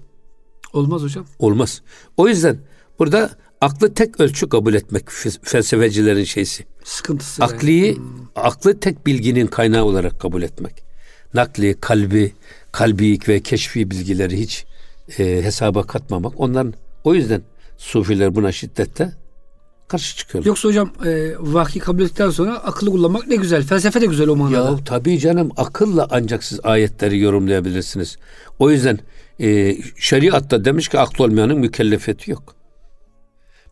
Olmaz 0.72 1.02
hocam. 1.02 1.26
Olmaz. 1.38 1.82
O 2.16 2.28
yüzden 2.28 2.58
burada 2.98 3.30
aklı 3.60 3.94
tek 3.94 4.20
ölçü 4.20 4.48
kabul 4.48 4.74
etmek 4.74 5.10
felsefecilerin 5.42 6.24
şeysi. 6.24 6.64
Sıkıntısı. 6.84 7.44
Akliyi, 7.44 7.96
hmm. 7.96 8.04
aklı 8.36 8.80
tek 8.80 9.06
bilginin 9.06 9.46
kaynağı 9.46 9.84
olarak 9.84 10.20
kabul 10.20 10.42
etmek. 10.42 10.82
Nakli, 11.34 11.74
kalbi, 11.80 12.32
kalbi 12.72 13.18
ve 13.28 13.40
keşfi 13.40 13.90
bilgileri 13.90 14.40
hiç 14.40 14.64
e, 15.18 15.24
hesaba 15.24 15.82
katmamak. 15.82 16.40
Onların 16.40 16.74
o 17.04 17.14
yüzden 17.14 17.42
sufiler 17.78 18.34
buna 18.34 18.52
şiddette 18.52 19.12
karşı 19.90 20.16
çıkıyorlar. 20.16 20.48
Yoksa 20.48 20.68
hocam 20.68 20.90
e, 21.04 21.32
vahyi 21.38 21.80
kabul 21.80 22.02
ettikten 22.02 22.30
sonra 22.30 22.54
akıllı 22.54 22.90
kullanmak 22.90 23.26
ne 23.26 23.36
güzel. 23.36 23.62
Felsefe 23.62 24.00
de 24.00 24.06
güzel 24.06 24.28
o 24.28 24.36
manada. 24.36 24.70
Ya 24.70 24.78
tabii 24.84 25.18
canım 25.18 25.50
akılla 25.56 26.08
ancak 26.10 26.44
siz 26.44 26.60
ayetleri 26.62 27.18
yorumlayabilirsiniz. 27.18 28.16
O 28.58 28.70
yüzden 28.70 28.98
e, 29.40 29.76
şeriatta 29.96 30.64
demiş 30.64 30.88
ki 30.88 30.98
aklı 30.98 31.24
olmayanın 31.24 31.58
mükellefiyeti 31.58 32.30
yok. 32.30 32.54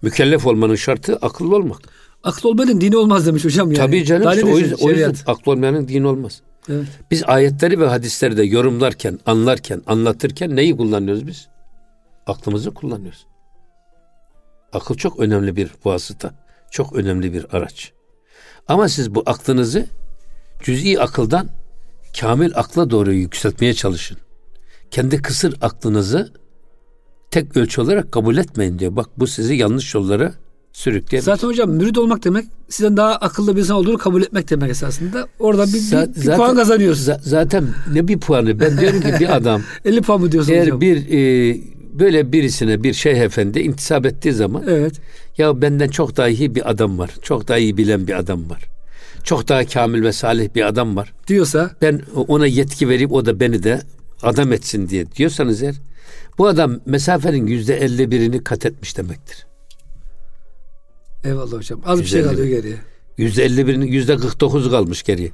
Mükellef 0.02 0.46
olmanın 0.46 0.74
şartı 0.74 1.16
akıllı 1.16 1.56
olmak. 1.56 1.80
Akıl 2.24 2.48
olmayanın 2.48 2.80
dini 2.80 2.96
olmaz 2.96 3.26
demiş 3.26 3.44
hocam 3.44 3.72
yani. 3.72 3.86
Tabii 3.86 4.04
canım 4.04 4.32
işte 4.32 4.46
o, 4.46 4.58
yüzden, 4.58 4.76
o 4.80 4.90
yüzden 4.90 5.14
aklı 5.26 5.52
olmayanın 5.52 5.88
dini 5.88 6.06
olmaz. 6.06 6.40
Evet. 6.68 6.86
Biz 7.10 7.22
ayetleri 7.26 7.80
ve 7.80 7.86
hadisleri 7.86 8.36
de 8.36 8.42
yorumlarken, 8.44 9.18
anlarken, 9.26 9.82
anlatırken 9.86 10.56
neyi 10.56 10.76
kullanıyoruz 10.76 11.26
biz? 11.26 11.48
Aklımızı 12.26 12.70
kullanıyoruz. 12.74 13.26
Akıl 14.72 14.94
çok 14.94 15.20
önemli 15.20 15.56
bir 15.56 15.70
vasıta. 15.84 16.34
Çok 16.70 16.96
önemli 16.96 17.32
bir 17.32 17.46
araç. 17.56 17.92
Ama 18.68 18.88
siz 18.88 19.14
bu 19.14 19.22
aklınızı 19.26 19.86
cüz'i 20.62 21.00
akıldan 21.00 21.48
kamil 22.20 22.52
akla 22.54 22.90
doğru 22.90 23.12
yükseltmeye 23.12 23.74
çalışın. 23.74 24.16
Kendi 24.90 25.22
kısır 25.22 25.54
aklınızı 25.60 26.32
tek 27.30 27.56
ölçü 27.56 27.80
olarak 27.80 28.12
kabul 28.12 28.36
etmeyin 28.36 28.78
diyor. 28.78 28.96
Bak 28.96 29.06
bu 29.18 29.26
sizi 29.26 29.54
yanlış 29.54 29.94
yollara 29.94 30.34
sürükleyebilir. 30.72 31.24
Zaten 31.24 31.48
hocam 31.48 31.70
mürid 31.70 31.96
olmak 31.96 32.24
demek 32.24 32.44
sizden 32.68 32.96
daha 32.96 33.14
akıllı 33.14 33.56
bir 33.56 33.60
insan 33.60 33.76
olduğunu 33.76 33.98
kabul 33.98 34.22
etmek 34.22 34.50
demek 34.50 34.70
esasında. 34.70 35.28
Orada 35.38 35.66
bir, 35.66 35.72
bir, 35.72 35.80
bir 35.80 35.80
zaten, 35.82 36.36
puan 36.36 36.56
kazanıyorsun. 36.56 37.14
zaten 37.22 37.68
ne 37.92 38.08
bir 38.08 38.20
puanı? 38.20 38.60
Ben 38.60 38.78
diyorum 38.78 39.00
ki 39.00 39.08
bir 39.20 39.28
adam 39.36 39.62
50 39.84 40.02
puan 40.02 40.20
mı 40.20 40.32
diyorsun 40.32 40.52
eğer 40.52 40.62
hocam? 40.62 40.80
bir 40.80 40.96
e, 40.96 41.60
böyle 41.98 42.32
birisine 42.32 42.82
bir 42.82 42.92
şeyh 42.92 43.16
efendi 43.16 43.60
intisap 43.60 44.06
ettiği 44.06 44.32
zaman 44.32 44.64
evet. 44.68 44.94
ya 45.38 45.62
benden 45.62 45.88
çok 45.88 46.16
daha 46.16 46.28
iyi 46.28 46.54
bir 46.54 46.70
adam 46.70 46.98
var. 46.98 47.10
Çok 47.22 47.48
daha 47.48 47.58
iyi 47.58 47.76
bilen 47.76 48.06
bir 48.06 48.18
adam 48.18 48.50
var. 48.50 48.64
Çok 49.24 49.48
daha 49.48 49.64
kamil 49.64 50.02
ve 50.02 50.12
salih 50.12 50.54
bir 50.54 50.66
adam 50.66 50.96
var. 50.96 51.12
Diyorsa 51.26 51.70
ben 51.82 52.02
ona 52.14 52.46
yetki 52.46 52.88
verip 52.88 53.12
o 53.12 53.26
da 53.26 53.40
beni 53.40 53.62
de 53.62 53.82
adam 54.22 54.52
etsin 54.52 54.88
diye 54.88 55.12
diyorsanız 55.12 55.62
eğer 55.62 55.74
bu 56.38 56.46
adam 56.46 56.80
mesafenin 56.86 57.46
yüzde 57.46 57.76
elli 57.76 58.10
birini 58.10 58.44
kat 58.44 58.66
etmiş 58.66 58.96
demektir. 58.96 59.46
Eyvallah 61.24 61.52
hocam. 61.52 61.80
Az 61.86 62.00
bir 62.00 62.04
şey 62.04 62.22
kalıyor 62.22 62.46
geriye. 62.46 62.76
Yüzde 63.16 63.44
elli 63.44 63.66
birinin 63.66 63.86
yüzde 63.86 64.16
kırk 64.16 64.40
dokuz 64.40 64.70
kalmış 64.70 65.02
geriye. 65.02 65.30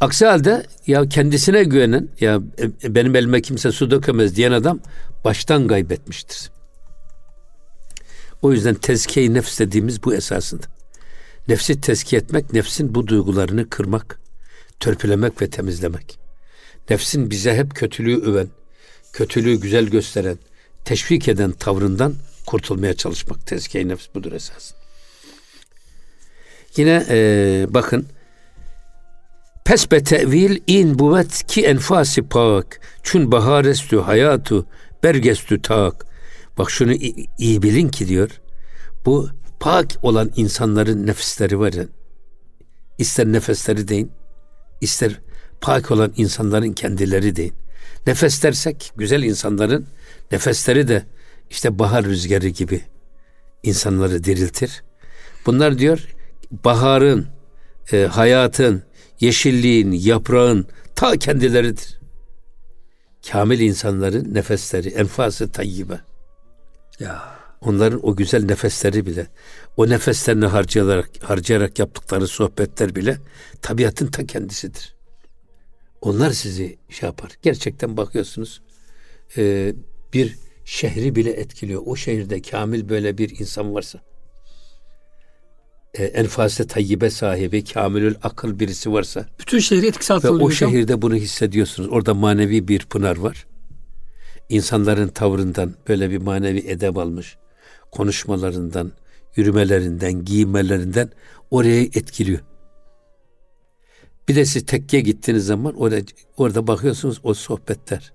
Aksi 0.00 0.26
halde 0.26 0.66
ya 0.86 1.08
kendisine 1.08 1.64
güvenen 1.64 2.08
ya 2.20 2.40
e, 2.84 2.94
benim 2.94 3.16
elime 3.16 3.42
kimse 3.42 3.72
su 3.72 3.90
dökemez 3.90 4.36
diyen 4.36 4.52
adam 4.52 4.80
baştan 5.24 5.66
kaybetmiştir. 5.66 6.50
O 8.42 8.52
yüzden 8.52 8.74
tezkiye 8.74 9.34
nefs 9.34 9.60
dediğimiz 9.60 10.04
bu 10.04 10.14
esasında. 10.14 10.66
Nefsi 11.48 11.80
tezkiye 11.80 12.22
etmek, 12.22 12.52
nefsin 12.52 12.94
bu 12.94 13.06
duygularını 13.06 13.70
kırmak, 13.70 14.20
törpülemek 14.80 15.42
ve 15.42 15.50
temizlemek. 15.50 16.18
Nefsin 16.90 17.30
bize 17.30 17.54
hep 17.54 17.74
kötülüğü 17.74 18.22
öven, 18.22 18.48
kötülüğü 19.12 19.60
güzel 19.60 19.86
gösteren, 19.86 20.38
teşvik 20.84 21.28
eden 21.28 21.52
tavrından 21.52 22.14
kurtulmaya 22.46 22.94
çalışmak. 22.94 23.46
Tezkiye 23.46 23.88
nefs 23.88 24.06
budur 24.14 24.32
esas. 24.32 24.72
Yine 26.76 27.06
e, 27.08 27.66
bakın 27.68 28.06
Pes 29.64 29.90
be 29.90 30.02
tevil 30.02 30.60
in 30.66 30.98
buvet 30.98 31.46
ki 31.46 31.62
enfasi 31.66 32.22
pak. 32.22 32.80
Çün 33.02 33.32
baharestü 33.32 33.98
hayatu 33.98 34.66
bergestü 35.02 35.62
tak. 35.62 36.06
Bak 36.58 36.70
şunu 36.70 36.92
iyi 37.38 37.62
bilin 37.62 37.88
ki 37.88 38.08
diyor. 38.08 38.30
Bu 39.06 39.28
pak 39.60 39.86
olan 40.02 40.30
insanların 40.36 41.06
nefisleri 41.06 41.58
var 41.58 41.72
ya. 41.72 41.84
İster 42.98 43.26
nefesleri 43.26 43.88
deyin, 43.88 44.12
ister 44.80 45.20
pak 45.60 45.90
olan 45.90 46.12
insanların 46.16 46.72
kendileri 46.72 47.36
deyin. 47.36 47.54
Nefes 48.06 48.42
dersek 48.42 48.92
güzel 48.96 49.22
insanların 49.22 49.86
nefesleri 50.32 50.88
de 50.88 51.04
işte 51.50 51.78
bahar 51.78 52.04
rüzgarı 52.04 52.48
gibi 52.48 52.82
insanları 53.62 54.24
diriltir. 54.24 54.82
Bunlar 55.46 55.78
diyor 55.78 56.08
baharın, 56.64 57.26
e, 57.92 58.02
hayatın, 58.02 58.82
yeşilliğin, 59.20 59.92
yaprağın 59.92 60.66
ta 60.94 61.16
kendileridir. 61.16 61.98
Kamil 63.30 63.60
insanların 63.60 64.34
nefesleri, 64.34 64.88
enfası 64.88 65.52
tayyibe. 65.52 66.00
Ya. 67.00 67.34
Onların 67.60 68.06
o 68.06 68.16
güzel 68.16 68.44
nefesleri 68.44 69.06
bile, 69.06 69.26
o 69.76 69.88
nefeslerini 69.88 70.46
harcayarak, 70.46 71.10
harcayarak 71.22 71.78
yaptıkları 71.78 72.26
sohbetler 72.26 72.96
bile 72.96 73.18
tabiatın 73.62 74.06
ta 74.06 74.26
kendisidir. 74.26 74.94
Onlar 76.00 76.30
sizi 76.30 76.78
şey 76.88 77.06
yapar. 77.06 77.30
Gerçekten 77.42 77.96
bakıyorsunuz 77.96 78.62
e, 79.36 79.74
bir 80.12 80.36
şehri 80.64 81.16
bile 81.16 81.30
etkiliyor. 81.30 81.82
O 81.86 81.96
şehirde 81.96 82.42
kamil 82.42 82.88
böyle 82.88 83.18
bir 83.18 83.38
insan 83.38 83.74
varsa 83.74 84.00
e, 85.94 86.04
enfası 86.04 86.66
tayyibe 86.66 87.10
sahibi, 87.10 87.64
kamilül 87.64 88.14
akıl 88.22 88.58
birisi 88.58 88.92
varsa 88.92 89.26
bütün 89.40 89.58
şehri 89.58 89.86
etkisi 89.86 90.12
altında 90.12 90.32
ve 90.32 90.36
o 90.36 90.46
hocam. 90.46 90.70
şehirde 90.70 91.02
bunu 91.02 91.14
hissediyorsunuz. 91.14 91.88
Orada 91.92 92.14
manevi 92.14 92.68
bir 92.68 92.86
pınar 92.86 93.16
var. 93.16 93.46
İnsanların 94.48 95.08
tavrından 95.08 95.74
böyle 95.88 96.10
bir 96.10 96.18
manevi 96.18 96.58
edeb 96.58 96.96
almış. 96.96 97.36
Konuşmalarından, 97.90 98.92
yürümelerinden, 99.36 100.24
giyinmelerinden 100.24 101.10
oraya 101.50 101.82
etkiliyor. 101.82 102.40
Bir 104.28 104.36
de 104.36 104.44
siz 104.44 104.66
tekke 104.66 105.00
gittiğiniz 105.00 105.46
zaman 105.46 105.74
orada, 105.74 106.00
orada 106.36 106.66
bakıyorsunuz 106.66 107.20
o 107.22 107.34
sohbetler. 107.34 108.12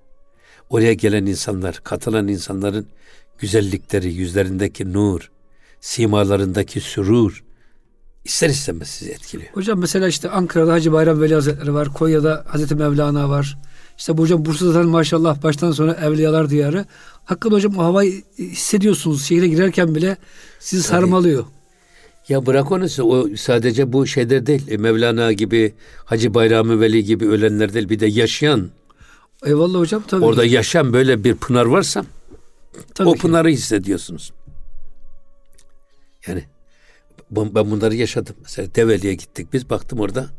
Oraya 0.69 0.93
gelen 0.93 1.25
insanlar, 1.25 1.79
katılan 1.83 2.27
insanların 2.27 2.87
güzellikleri, 3.37 4.13
yüzlerindeki 4.13 4.93
nur, 4.93 5.31
simalarındaki 5.81 6.81
sürur, 6.81 7.43
ister 8.29 8.49
istemez 8.49 8.87
sizi 8.87 9.11
etkiliyor. 9.11 9.49
Hocam 9.53 9.79
mesela 9.79 10.07
işte 10.07 10.29
Ankara'da 10.29 10.73
Hacı 10.73 10.91
Bayram 10.91 11.21
Veli 11.21 11.33
Hazretleri 11.33 11.73
var. 11.73 11.93
Konya'da 11.93 12.45
Hazreti 12.47 12.75
Mevlana 12.75 13.29
var. 13.29 13.57
İşte 13.97 14.17
bu 14.17 14.21
hocam 14.21 14.45
Bursa'da 14.45 14.83
maşallah 14.83 15.43
baştan 15.43 15.71
sona 15.71 15.93
evliyalar 15.93 16.49
diyarı. 16.49 16.85
Hakikaten 17.25 17.55
hocam 17.55 17.77
o 17.77 17.83
havayı 17.83 18.23
hissediyorsunuz. 18.37 19.25
Şehre 19.25 19.47
girerken 19.47 19.95
bile 19.95 20.17
sizi 20.59 20.87
Tabii. 20.87 20.99
sarmalıyor. 21.01 21.45
Ya 22.29 22.45
bırak 22.45 22.71
onu 22.71 22.85
o 23.01 23.27
sadece 23.37 23.93
bu 23.93 24.07
şeyler 24.07 24.45
değil. 24.45 24.67
E, 24.67 24.77
Mevlana 24.77 25.31
gibi, 25.33 25.73
Hacı 26.05 26.33
Bayram 26.33 26.81
Veli 26.81 27.03
gibi 27.03 27.27
ölenler 27.27 27.73
değil. 27.73 27.89
Bir 27.89 27.99
de 27.99 28.07
yaşayan. 28.07 28.69
Eyvallah 29.45 29.79
hocam 29.79 30.03
tabii. 30.07 30.25
Orada 30.25 30.45
yaşayan 30.45 30.93
böyle 30.93 31.23
bir 31.23 31.35
pınar 31.35 31.65
varsa 31.65 32.05
tabii 32.93 33.09
o 33.09 33.13
ki. 33.13 33.19
pınarı 33.19 33.49
hissediyorsunuz. 33.49 34.31
Yani 36.27 36.43
ben 37.31 37.71
bunları 37.71 37.95
yaşadım. 37.95 38.35
Mesela 38.41 38.75
Develi'ye 38.75 39.13
gittik. 39.13 39.53
Biz 39.53 39.69
baktım 39.69 39.99
orada 39.99 40.29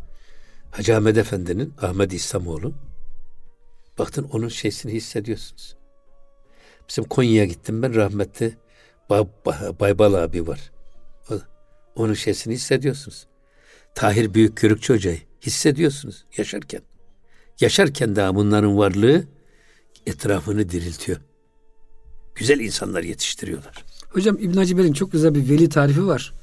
Hacı 0.70 0.96
Ahmet 0.96 1.18
Efendi'nin 1.18 1.74
Ahmet 1.82 2.12
İslamoğlu. 2.12 2.74
Baktın 3.98 4.28
onun 4.32 4.48
şeysini 4.48 4.92
hissediyorsunuz. 4.92 5.76
Bizim 6.88 7.04
Konya'ya 7.04 7.44
gittim 7.44 7.82
ben 7.82 7.94
rahmetli 7.94 8.56
Bay, 9.10 9.24
Baybal 9.80 10.14
abi 10.14 10.46
var. 10.46 10.70
Onun 11.96 12.14
şeysini 12.14 12.54
hissediyorsunuz. 12.54 13.26
Tahir 13.94 14.34
Büyük 14.34 14.56
Kürükçü 14.56 14.94
Hoca'yı 14.94 15.18
hissediyorsunuz 15.42 16.24
yaşarken. 16.36 16.82
Yaşarken 17.60 18.16
daha 18.16 18.34
bunların 18.34 18.78
varlığı 18.78 19.24
etrafını 20.06 20.68
diriltiyor. 20.68 21.20
Güzel 22.34 22.60
insanlar 22.60 23.02
yetiştiriyorlar. 23.02 23.84
Hocam 24.08 24.36
İbn 24.40 24.56
Hacı 24.56 24.92
çok 24.92 25.12
güzel 25.12 25.34
bir 25.34 25.48
veli 25.48 25.68
tarifi 25.68 26.06
var. 26.06 26.39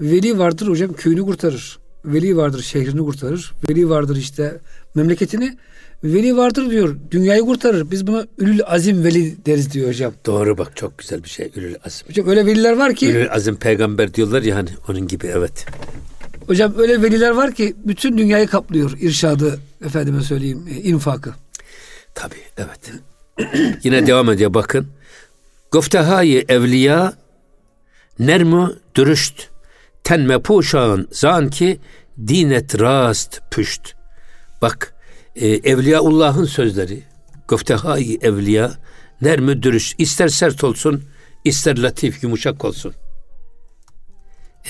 Veli 0.00 0.38
vardır 0.38 0.68
hocam 0.68 0.92
köyünü 0.92 1.22
kurtarır. 1.22 1.78
Veli 2.04 2.36
vardır 2.36 2.62
şehrini 2.62 3.00
kurtarır. 3.00 3.52
Veli 3.68 3.88
vardır 3.88 4.16
işte 4.16 4.58
memleketini. 4.94 5.58
Veli 6.04 6.36
vardır 6.36 6.70
diyor 6.70 6.96
dünyayı 7.10 7.42
kurtarır. 7.42 7.90
Biz 7.90 8.06
buna 8.06 8.26
ülül 8.38 8.60
azim 8.66 9.04
veli 9.04 9.46
deriz 9.46 9.72
diyor 9.72 9.88
hocam. 9.88 10.12
Doğru 10.26 10.58
bak 10.58 10.76
çok 10.76 10.98
güzel 10.98 11.24
bir 11.24 11.28
şey 11.28 11.50
ülül 11.56 11.74
azim. 11.84 12.08
Hocam 12.08 12.28
öyle 12.28 12.46
veliler 12.46 12.76
var 12.76 12.94
ki. 12.94 13.10
Ülül 13.10 13.32
azim 13.32 13.56
peygamber 13.56 14.14
diyorlar 14.14 14.42
ya 14.42 14.56
hani 14.56 14.68
onun 14.88 15.08
gibi 15.08 15.26
evet. 15.26 15.66
Hocam 16.46 16.74
öyle 16.78 17.02
veliler 17.02 17.30
var 17.30 17.54
ki 17.54 17.76
bütün 17.84 18.18
dünyayı 18.18 18.46
kaplıyor 18.46 18.98
irşadı 19.00 19.58
efendime 19.84 20.22
söyleyeyim 20.22 20.68
e, 20.70 20.74
infakı. 20.74 21.34
Tabi 22.14 22.34
evet. 22.56 22.92
Yine 23.84 24.06
devam 24.06 24.30
ediyor 24.30 24.54
bakın. 24.54 24.86
Guftehayı 25.72 26.44
evliya 26.48 27.12
nermu 28.18 28.74
tenme 30.08 30.42
puşağın 30.42 31.08
zan 31.12 31.48
ki 31.48 31.80
dinet 32.26 32.80
rast 32.80 33.40
püşt. 33.50 33.94
Bak 34.62 34.94
e, 35.36 35.48
Evliyaullah'ın 35.48 36.44
sözleri 36.44 37.02
Göftehai 37.48 38.18
evliya 38.22 38.72
nermi 39.20 39.62
dürüst 39.62 40.00
ister 40.00 40.28
sert 40.28 40.64
olsun 40.64 41.02
ister 41.44 41.82
latif 41.82 42.22
yumuşak 42.22 42.64
olsun. 42.64 42.94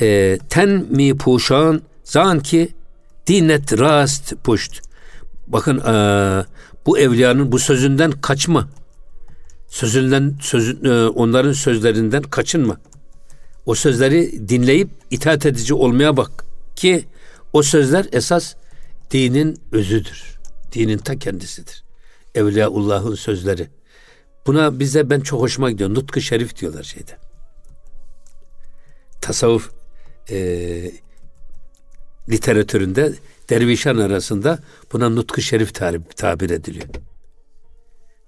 E, 0.01 0.39
ten 0.49 0.69
mi 0.69 1.17
puşan 1.17 1.83
zan 2.05 2.41
ki 2.41 2.69
dinet 3.27 3.79
rast 3.79 4.35
puşt. 4.45 4.81
Bakın 5.47 5.79
e, 5.79 5.95
bu 6.87 6.99
evliyanın 6.99 7.53
bu 7.53 7.59
sözünden 7.59 8.11
kaçma. 8.11 8.69
Sözünden 9.69 10.39
sözün, 10.41 10.85
e, 10.85 11.07
onların 11.09 11.53
sözlerinden 11.53 12.23
kaçınma. 12.23 12.77
O 13.69 13.75
sözleri 13.75 14.49
dinleyip 14.49 14.91
itaat 15.11 15.47
edici 15.47 15.75
olmaya 15.75 16.17
bak 16.17 16.45
ki 16.77 17.05
o 17.53 17.63
sözler 17.63 18.07
esas 18.13 18.55
dinin 19.11 19.61
özüdür. 19.73 20.39
Dinin 20.73 20.99
ta 20.99 21.19
kendisidir. 21.19 21.85
Evliyaullah'ın 22.35 23.15
sözleri. 23.15 23.69
Buna 24.47 24.79
bize 24.79 25.11
ben 25.11 25.21
çok 25.21 25.41
hoşuma 25.41 25.71
gidiyor. 25.71 25.91
Nutku 25.91 26.21
şerif 26.21 26.57
diyorlar 26.61 26.83
şeyde. 26.83 27.19
Tasavvuf 29.21 29.71
e, 30.31 30.37
literatüründe 32.29 33.15
dervişan 33.51 33.99
arasında 33.99 34.59
buna 34.93 35.09
nutku 35.09 35.41
şerif 35.41 35.75
tabir, 36.17 36.51
ediliyor. 36.51 36.89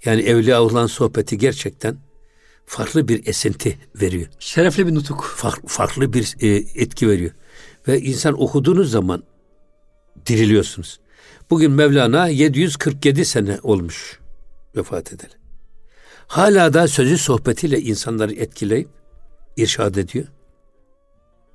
Yani 0.05 0.23
Evliyaullah'ın 0.23 0.87
sohbeti 0.87 1.39
gerçekten 1.39 1.99
farklı 2.71 3.09
bir 3.09 3.27
esinti 3.27 3.79
veriyor. 3.95 4.27
Şerefli 4.39 4.87
bir 4.87 4.95
nutuk. 4.95 5.25
Fark, 5.37 5.69
farklı 5.69 6.13
bir 6.13 6.37
e, 6.41 6.49
etki 6.83 7.09
veriyor. 7.09 7.31
Ve 7.89 8.01
insan 8.01 8.43
okuduğunuz 8.43 8.91
zaman 8.91 9.23
diriliyorsunuz. 10.27 11.01
Bugün 11.51 11.71
Mevlana 11.73 12.29
747 12.29 13.25
sene 13.25 13.59
olmuş 13.63 14.19
vefat 14.77 15.13
edeli. 15.13 15.33
Hala 16.27 16.75
da 16.75 16.89
sözü 16.89 17.19
sohbetiyle 17.19 17.81
insanları 17.81 18.35
etkileyip 18.35 18.89
irşad 19.57 19.95
ediyor. 19.95 20.27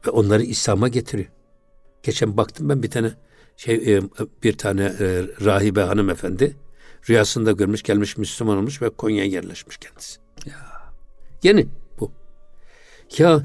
Ve 0.07 0.11
onları 0.11 0.43
İslam'a 0.43 0.87
getiriyor. 0.87 1.29
Geçen 2.03 2.37
baktım 2.37 2.69
ben 2.69 2.83
bir 2.83 2.91
tane 2.91 3.11
şey 3.57 3.75
e, 3.75 4.01
bir 4.43 4.57
tane 4.57 4.83
e, 4.83 5.23
rahibe 5.45 5.81
hanımefendi 5.81 6.55
rüyasında 7.09 7.51
görmüş 7.51 7.83
gelmiş 7.83 8.17
Müslüman 8.17 8.57
olmuş 8.57 8.81
ve 8.81 8.89
Konya'ya 8.89 9.29
yerleşmiş 9.29 9.77
kendisi. 9.77 10.19
Ya. 10.45 10.74
Yeni 11.45 11.67
bu. 11.99 12.11
Ya 13.17 13.43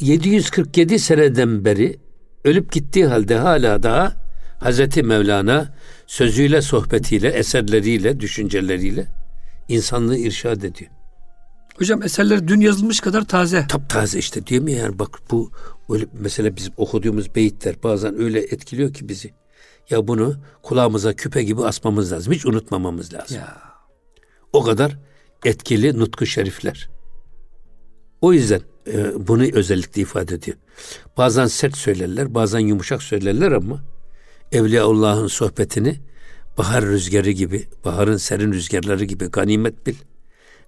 747 0.00 0.98
seneden 0.98 1.64
beri 1.64 1.98
ölüp 2.44 2.72
gittiği 2.72 3.06
halde 3.06 3.36
hala 3.36 3.82
daha 3.82 4.12
Hazreti 4.60 5.02
Mevlana 5.02 5.74
sözüyle, 6.06 6.62
sohbetiyle, 6.62 7.28
eserleriyle, 7.28 8.20
düşünceleriyle 8.20 9.06
insanlığı 9.68 10.16
irşad 10.16 10.62
ediyor. 10.62 10.90
Hocam 11.78 12.02
eserler 12.02 12.48
dün 12.48 12.60
yazılmış 12.60 13.00
kadar 13.00 13.28
taze. 13.28 13.66
taze 13.88 14.18
işte 14.18 14.46
diyor 14.46 14.62
mu 14.62 14.70
yani 14.70 14.98
bak 14.98 15.18
bu 15.30 15.50
öyle 15.90 16.06
mesela 16.12 16.56
bizim 16.56 16.72
okuduğumuz 16.76 17.34
beyitler 17.34 17.74
bazen 17.82 18.20
öyle 18.20 18.40
etkiliyor 18.40 18.94
ki 18.94 19.08
bizi. 19.08 19.30
Ya 19.90 20.08
bunu 20.08 20.36
kulağımıza 20.62 21.12
küpe 21.12 21.42
gibi 21.42 21.64
asmamız 21.64 22.12
lazım. 22.12 22.32
Hiç 22.32 22.46
unutmamamız 22.46 23.14
lazım. 23.14 23.36
Ya. 23.36 23.62
O 24.52 24.62
kadar 24.62 24.98
etkili 25.44 25.98
nutku 25.98 26.26
şerifler. 26.26 26.99
O 28.20 28.32
yüzden 28.32 28.60
e, 28.86 29.28
bunu 29.28 29.44
özellikle 29.52 30.02
ifade 30.02 30.34
ediyor. 30.34 30.56
Bazen 31.16 31.46
sert 31.46 31.76
söylerler, 31.76 32.34
bazen 32.34 32.58
yumuşak 32.58 33.02
söylerler 33.02 33.52
ama 33.52 33.84
Evliyaullah'ın 34.52 35.26
sohbetini 35.26 36.00
bahar 36.58 36.84
rüzgarı 36.84 37.30
gibi, 37.30 37.68
baharın 37.84 38.16
serin 38.16 38.52
rüzgarları 38.52 39.04
gibi 39.04 39.30
ganimet 39.30 39.86
bil 39.86 39.94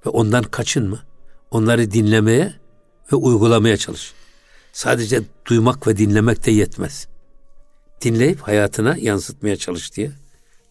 ve 0.06 0.10
ondan 0.10 0.42
kaçınma. 0.42 1.02
Onları 1.50 1.90
dinlemeye 1.90 2.54
ve 3.12 3.16
uygulamaya 3.16 3.76
çalış. 3.76 4.12
Sadece 4.72 5.22
duymak 5.46 5.86
ve 5.86 5.96
dinlemek 5.96 6.46
de 6.46 6.50
yetmez. 6.50 7.08
Dinleyip 8.00 8.40
hayatına 8.40 8.96
yansıtmaya 8.98 9.56
çalış 9.56 9.96
diye 9.96 10.10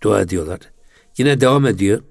dua 0.04 0.22
ediyorlar. 0.22 0.60
Yine 1.18 1.42
devam 1.42 1.66
ediyor. 1.66 2.02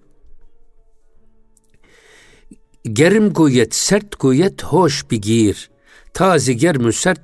Gerim 2.85 3.33
guyet, 3.33 3.75
sert 3.75 4.21
guyet, 4.21 4.63
hoş 4.63 5.11
bir 5.11 5.17
gir. 5.17 5.71
Tazi 6.15 6.57
germü 6.57 6.93
sert, 6.93 7.21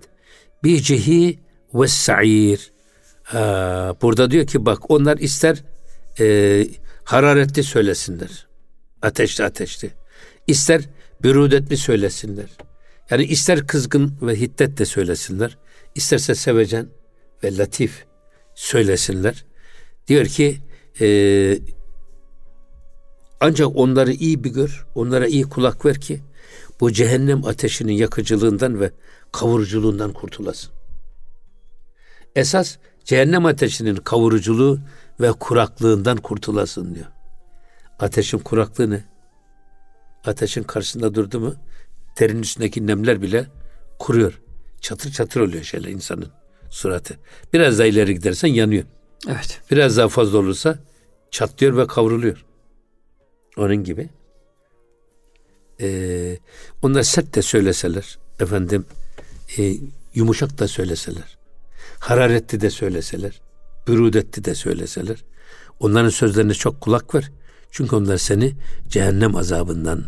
bir 0.64 0.80
cihi 0.80 1.38
ve 1.74 1.88
sa'ir. 1.88 2.72
Burada 4.02 4.30
diyor 4.30 4.46
ki 4.46 4.66
bak 4.66 4.90
onlar 4.90 5.18
ister 5.18 5.64
e, 6.20 6.66
hararetli 7.04 7.62
söylesinler. 7.62 8.46
Ateşli 9.02 9.44
ateşli. 9.44 9.90
İster 10.46 10.82
bürudetli 11.22 11.76
söylesinler. 11.76 12.48
Yani 13.10 13.24
ister 13.24 13.66
kızgın 13.66 14.18
ve 14.22 14.40
hiddet 14.40 14.78
de 14.78 14.84
söylesinler. 14.84 15.58
isterse 15.94 16.34
sevecen 16.34 16.86
ve 17.44 17.56
latif 17.56 18.04
söylesinler. 18.54 19.44
Diyor 20.08 20.26
ki 20.26 20.58
e, 21.00 21.06
ancak 23.40 23.76
onları 23.76 24.12
iyi 24.12 24.44
bir 24.44 24.50
gör, 24.50 24.86
onlara 24.94 25.26
iyi 25.26 25.44
kulak 25.44 25.86
ver 25.86 26.00
ki 26.00 26.20
bu 26.80 26.92
cehennem 26.92 27.44
ateşinin 27.44 27.92
yakıcılığından 27.92 28.80
ve 28.80 28.90
kavuruculuğundan 29.32 30.12
kurtulasın. 30.12 30.72
Esas 32.36 32.76
cehennem 33.04 33.46
ateşinin 33.46 33.96
kavuruculuğu 33.96 34.80
ve 35.20 35.32
kuraklığından 35.32 36.16
kurtulasın 36.16 36.94
diyor. 36.94 37.06
Ateşin 37.98 38.38
kuraklığı 38.38 38.90
ne? 38.90 39.04
Ateşin 40.24 40.62
karşısında 40.62 41.14
durdu 41.14 41.40
mu 41.40 41.54
terin 42.16 42.42
üstündeki 42.42 42.86
nemler 42.86 43.22
bile 43.22 43.46
kuruyor. 43.98 44.40
Çatır 44.80 45.12
çatır 45.12 45.40
oluyor 45.40 45.64
şeyler 45.64 45.88
insanın 45.88 46.32
suratı. 46.70 47.18
Biraz 47.52 47.78
daha 47.78 47.86
ileri 47.86 48.14
gidersen 48.14 48.48
yanıyor. 48.48 48.84
Evet. 49.28 49.60
Biraz 49.70 49.96
daha 49.96 50.08
fazla 50.08 50.38
olursa 50.38 50.78
çatlıyor 51.30 51.76
ve 51.76 51.86
kavruluyor. 51.86 52.45
Onun 53.56 53.84
gibi. 53.84 54.08
Ee, 55.80 56.38
onlar 56.82 57.02
sert 57.02 57.34
de 57.34 57.42
söyleseler, 57.42 58.18
efendim 58.40 58.84
e, 59.58 59.74
yumuşak 60.14 60.58
da 60.58 60.68
söyleseler, 60.68 61.38
hararetli 61.98 62.60
de 62.60 62.70
söyleseler, 62.70 63.40
bürudetli 63.88 64.44
de 64.44 64.54
söyleseler, 64.54 65.24
onların 65.80 66.08
sözlerine 66.08 66.54
çok 66.54 66.80
kulak 66.80 67.14
ver. 67.14 67.30
Çünkü 67.70 67.96
onlar 67.96 68.16
seni 68.16 68.52
cehennem 68.88 69.36
azabından 69.36 70.04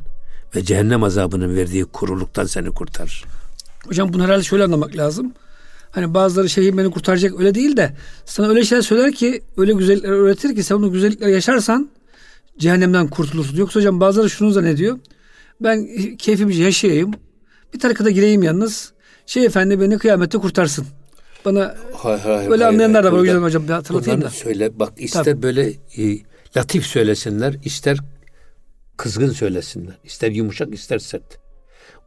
ve 0.57 0.65
cehennem 0.65 1.03
azabının 1.03 1.57
verdiği 1.57 1.85
kuruluktan 1.85 2.45
seni 2.45 2.71
kurtarır. 2.71 3.25
Hocam 3.87 4.13
bunu 4.13 4.25
herhalde 4.25 4.43
şöyle 4.43 4.65
anlamak 4.65 4.97
lazım. 4.97 5.33
Hani 5.91 6.15
bazıları 6.15 6.49
şeyin 6.49 6.79
beni 6.79 6.91
kurtaracak 6.91 7.41
öyle 7.41 7.55
değil 7.55 7.77
de 7.77 7.97
sana 8.25 8.49
öyle 8.49 8.65
şeyler 8.65 8.83
söyler 8.83 9.13
ki 9.13 9.43
öyle 9.57 9.73
güzellikler 9.73 10.11
öğretir 10.11 10.55
ki 10.55 10.63
sen 10.63 10.75
onu 10.75 10.93
güzellikler 10.93 11.29
yaşarsan 11.29 11.91
cehennemden 12.59 13.09
kurtulursun. 13.09 13.57
Yoksa 13.57 13.81
hocam 13.81 14.01
bazıları 14.01 14.31
şunu 14.31 14.51
zannediyor. 14.51 14.99
Ben 15.61 15.89
keyfimce 16.17 16.63
yaşayayım. 16.63 17.15
Bir 17.75 17.79
tarikata 17.79 18.11
gireyim 18.11 18.43
yalnız. 18.43 18.93
Şey 19.27 19.45
efendi 19.45 19.81
beni 19.81 19.99
kıyamette 19.99 20.39
kurtarsın. 20.39 20.87
Bana 21.45 21.75
hayır, 21.95 22.21
hayır, 22.21 22.51
öyle 22.51 22.65
hayır, 22.65 22.75
anlayanlar 22.75 23.05
da 23.05 23.13
var. 23.13 23.19
O 23.19 23.25
yüzden 23.25 23.43
hocam 23.43 23.69
bir 23.69 23.73
hatırlatayım 23.73 24.23
da. 24.23 24.31
Söyle 24.31 24.79
bak 24.79 24.93
ister 24.97 25.25
Tabii. 25.25 25.43
böyle 25.43 25.71
e, 25.97 26.19
latif 26.57 26.87
söylesinler, 26.87 27.57
ister 27.65 27.99
kızgın 28.97 29.31
söylesinler. 29.31 29.95
ister 30.05 30.31
yumuşak, 30.31 30.75
ister 30.75 30.99
sert. 30.99 31.39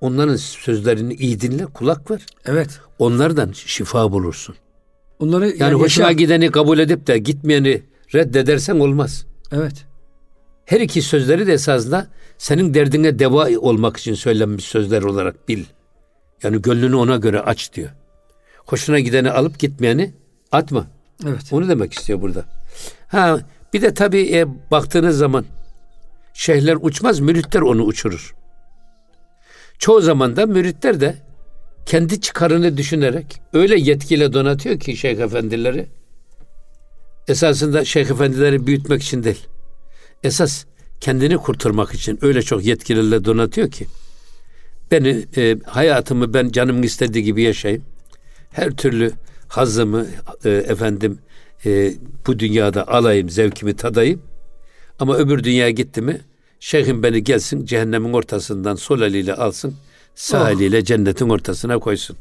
Onların 0.01 0.35
sözlerini 0.35 1.13
iyi 1.13 1.41
dinle, 1.41 1.65
kulak 1.65 2.11
ver. 2.11 2.25
Evet. 2.45 2.79
Onlardan 2.99 3.51
şifa 3.51 4.11
bulursun. 4.11 4.55
Onları 5.19 5.47
yani, 5.47 5.57
yani 5.59 5.73
hoşuna 5.73 6.05
yaşa... 6.05 6.17
gideni 6.17 6.51
kabul 6.51 6.79
edip 6.79 7.07
de 7.07 7.17
gitmeyeni 7.17 7.81
reddedersen 8.13 8.79
olmaz. 8.79 9.25
Evet. 9.51 9.85
Her 10.71 10.79
iki 10.79 11.01
sözleri 11.01 11.47
de 11.47 11.53
esasında 11.53 12.07
senin 12.37 12.73
derdine 12.73 13.19
deva 13.19 13.59
olmak 13.59 13.97
için 13.97 14.13
söylenmiş 14.13 14.65
sözler 14.65 15.03
olarak 15.03 15.47
bil. 15.49 15.65
Yani 16.43 16.61
gönlünü 16.61 16.95
ona 16.95 17.15
göre 17.15 17.41
aç 17.41 17.73
diyor. 17.73 17.89
Hoşuna 18.65 18.99
gideni 18.99 19.31
alıp 19.31 19.59
gitmeyeni 19.59 20.13
atma. 20.51 20.87
Evet. 21.27 21.41
Onu 21.51 21.69
demek 21.69 21.93
istiyor 21.93 22.21
burada. 22.21 22.45
Ha 23.07 23.39
bir 23.73 23.81
de 23.81 23.93
tabii 23.93 24.35
e, 24.35 24.47
baktığınız 24.71 25.17
zaman 25.17 25.45
şeyhler 26.33 26.77
uçmaz, 26.81 27.19
müritler 27.19 27.61
onu 27.61 27.83
uçurur. 27.83 28.35
Çoğu 29.79 30.01
zaman 30.01 30.35
da 30.35 30.45
müritler 30.45 31.01
de 31.01 31.15
kendi 31.85 32.21
çıkarını 32.21 32.77
düşünerek 32.77 33.41
öyle 33.53 33.79
yetkiyle 33.79 34.33
donatıyor 34.33 34.79
ki 34.79 34.97
şeyh 34.97 35.19
efendileri. 35.19 35.87
Esasında 37.27 37.85
şeyh 37.85 38.09
efendileri 38.09 38.67
büyütmek 38.67 39.03
için 39.03 39.23
değil. 39.23 39.47
Esas 40.23 40.65
kendini 40.99 41.37
kurtarmak 41.37 41.93
için 41.93 42.19
öyle 42.21 42.41
çok 42.41 42.65
yetkililerle 42.65 43.25
donatıyor 43.25 43.71
ki 43.71 43.87
beni 44.91 45.25
e, 45.37 45.57
hayatımı 45.65 46.33
ben 46.33 46.49
canımın 46.49 46.83
istediği 46.83 47.23
gibi 47.23 47.41
yaşayayım. 47.41 47.83
Her 48.51 48.71
türlü 48.71 49.11
hazımı 49.47 50.07
e, 50.45 50.49
efendim 50.49 51.19
e, 51.65 51.93
bu 52.27 52.39
dünyada 52.39 52.87
alayım, 52.87 53.29
zevkimi 53.29 53.75
tadayım. 53.75 54.21
Ama 54.99 55.17
öbür 55.17 55.43
dünyaya 55.43 55.69
gitti 55.69 56.01
mi 56.01 56.21
şeyhim 56.59 57.03
beni 57.03 57.23
gelsin 57.23 57.65
cehennemin 57.65 58.13
ortasından 58.13 58.75
sol 58.75 59.01
eliyle 59.01 59.33
alsın, 59.33 59.75
sağ 60.15 60.43
oh. 60.43 60.49
eliyle 60.49 60.83
cennetin 60.83 61.29
ortasına 61.29 61.79
koysun. 61.79 62.17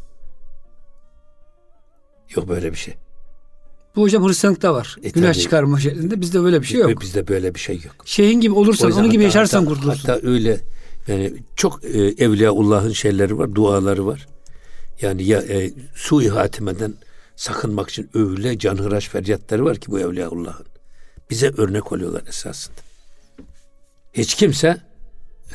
Yok 2.36 2.48
böyle 2.48 2.72
bir 2.72 2.76
şey. 2.76 2.94
Bu 3.96 4.02
hocam 4.02 4.28
Hristiyanlıkta 4.28 4.74
var. 4.74 4.96
E, 5.02 5.08
Günah 5.08 5.32
tabii. 5.32 5.42
çıkarma 5.42 5.80
şeklinde. 5.80 6.20
Bizde 6.20 6.42
böyle 6.42 6.62
bir 6.62 6.66
şey 6.66 6.80
yok. 6.80 7.00
Bizde 7.00 7.28
böyle 7.28 7.54
bir 7.54 7.60
şey 7.60 7.76
yok. 7.76 7.94
Şeyhin 8.04 8.40
gibi 8.40 8.54
olursan, 8.54 8.92
onun 8.92 9.10
gibi 9.10 9.22
yaşarsan 9.22 9.58
hatta, 9.58 9.74
kurtulursun. 9.74 10.08
Hatta 10.08 10.28
öyle 10.28 10.60
yani 11.08 11.32
çok 11.56 11.84
e, 11.84 11.98
Evliyaullah'ın 11.98 12.92
şeyleri 12.92 13.38
var, 13.38 13.54
duaları 13.54 14.06
var. 14.06 14.26
Yani 15.00 15.22
ya 15.22 15.38
e, 15.38 15.70
su 15.94 16.34
hatimeden 16.34 16.94
sakınmak 17.36 17.90
için 17.90 18.10
öyle 18.14 18.58
canhıraş 18.58 19.08
feryatları 19.08 19.64
var 19.64 19.76
ki 19.76 19.90
bu 19.90 20.00
Evliyaullah'ın. 20.00 20.66
Bize 21.30 21.52
örnek 21.56 21.92
oluyorlar 21.92 22.22
esasında. 22.28 22.76
Hiç 24.12 24.34
kimse 24.34 24.80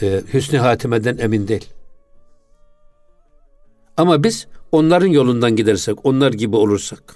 e, 0.01 0.21
hüsnü 0.33 0.57
hatimeden 0.57 1.17
emin 1.17 1.47
değil. 1.47 1.69
Ama 3.97 4.23
biz 4.23 4.47
onların 4.71 5.07
yolundan 5.07 5.55
gidersek, 5.55 6.05
onlar 6.05 6.33
gibi 6.33 6.55
olursak, 6.55 7.15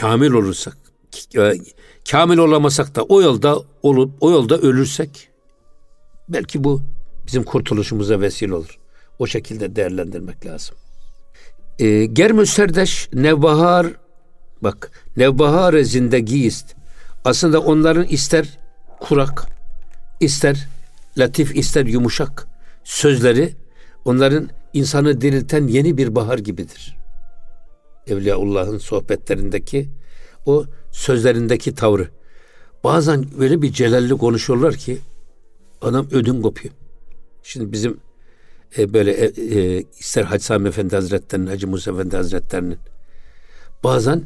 kamil 0.00 0.30
olursak, 0.30 0.76
e, 1.36 1.52
kamil 2.10 2.38
olamasak 2.38 2.94
da 2.94 3.02
o 3.02 3.22
yolda 3.22 3.58
olup 3.82 4.12
o 4.20 4.30
yolda 4.30 4.58
ölürsek 4.58 5.28
belki 6.28 6.64
bu 6.64 6.82
bizim 7.26 7.42
kurtuluşumuza 7.42 8.20
vesile 8.20 8.54
olur. 8.54 8.78
O 9.18 9.26
şekilde 9.26 9.76
değerlendirmek 9.76 10.46
lazım. 10.46 10.76
E, 11.78 12.04
Germü 12.04 12.46
serdeş 12.46 13.08
nevbahar 13.12 13.86
bak 14.62 14.90
nevbahar 15.16 15.80
zindegiyist. 15.80 16.74
Aslında 17.24 17.60
onların 17.60 18.04
ister 18.04 18.58
kurak, 19.00 19.46
ister 20.20 20.68
latif, 21.18 21.56
ister 21.56 21.86
yumuşak 21.86 22.48
sözleri 22.84 23.54
onların 24.04 24.48
insanı 24.72 25.20
dirilten 25.20 25.66
yeni 25.66 25.96
bir 25.96 26.14
bahar 26.14 26.38
gibidir. 26.38 26.97
Evliyaullah'ın 28.08 28.78
sohbetlerindeki 28.78 29.88
o 30.46 30.64
sözlerindeki 30.92 31.74
tavrı. 31.74 32.08
Bazen 32.84 33.26
böyle 33.38 33.62
bir 33.62 33.72
celalli 33.72 34.16
konuşuyorlar 34.16 34.74
ki 34.74 34.98
adam 35.82 36.08
ödün 36.10 36.42
kopuyor. 36.42 36.74
Şimdi 37.42 37.72
bizim 37.72 38.00
e, 38.78 38.94
böyle 38.94 39.12
e, 39.12 39.26
e, 39.26 39.84
ister 39.98 40.24
Hacı 40.24 40.44
Sami 40.44 40.68
Efendi 40.68 40.94
Hazretleri'nin, 40.94 41.46
Hacı 41.46 41.68
Musa 41.68 41.90
Efendi 41.90 42.16
Hazretleri'nin 42.16 42.78
bazen 43.84 44.22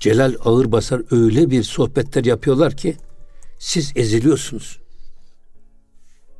Celal 0.00 0.34
ağır 0.44 0.72
basar 0.72 1.02
öyle 1.10 1.50
bir 1.50 1.62
sohbetler 1.62 2.24
yapıyorlar 2.24 2.76
ki 2.76 2.96
siz 3.58 3.92
eziliyorsunuz. 3.96 4.80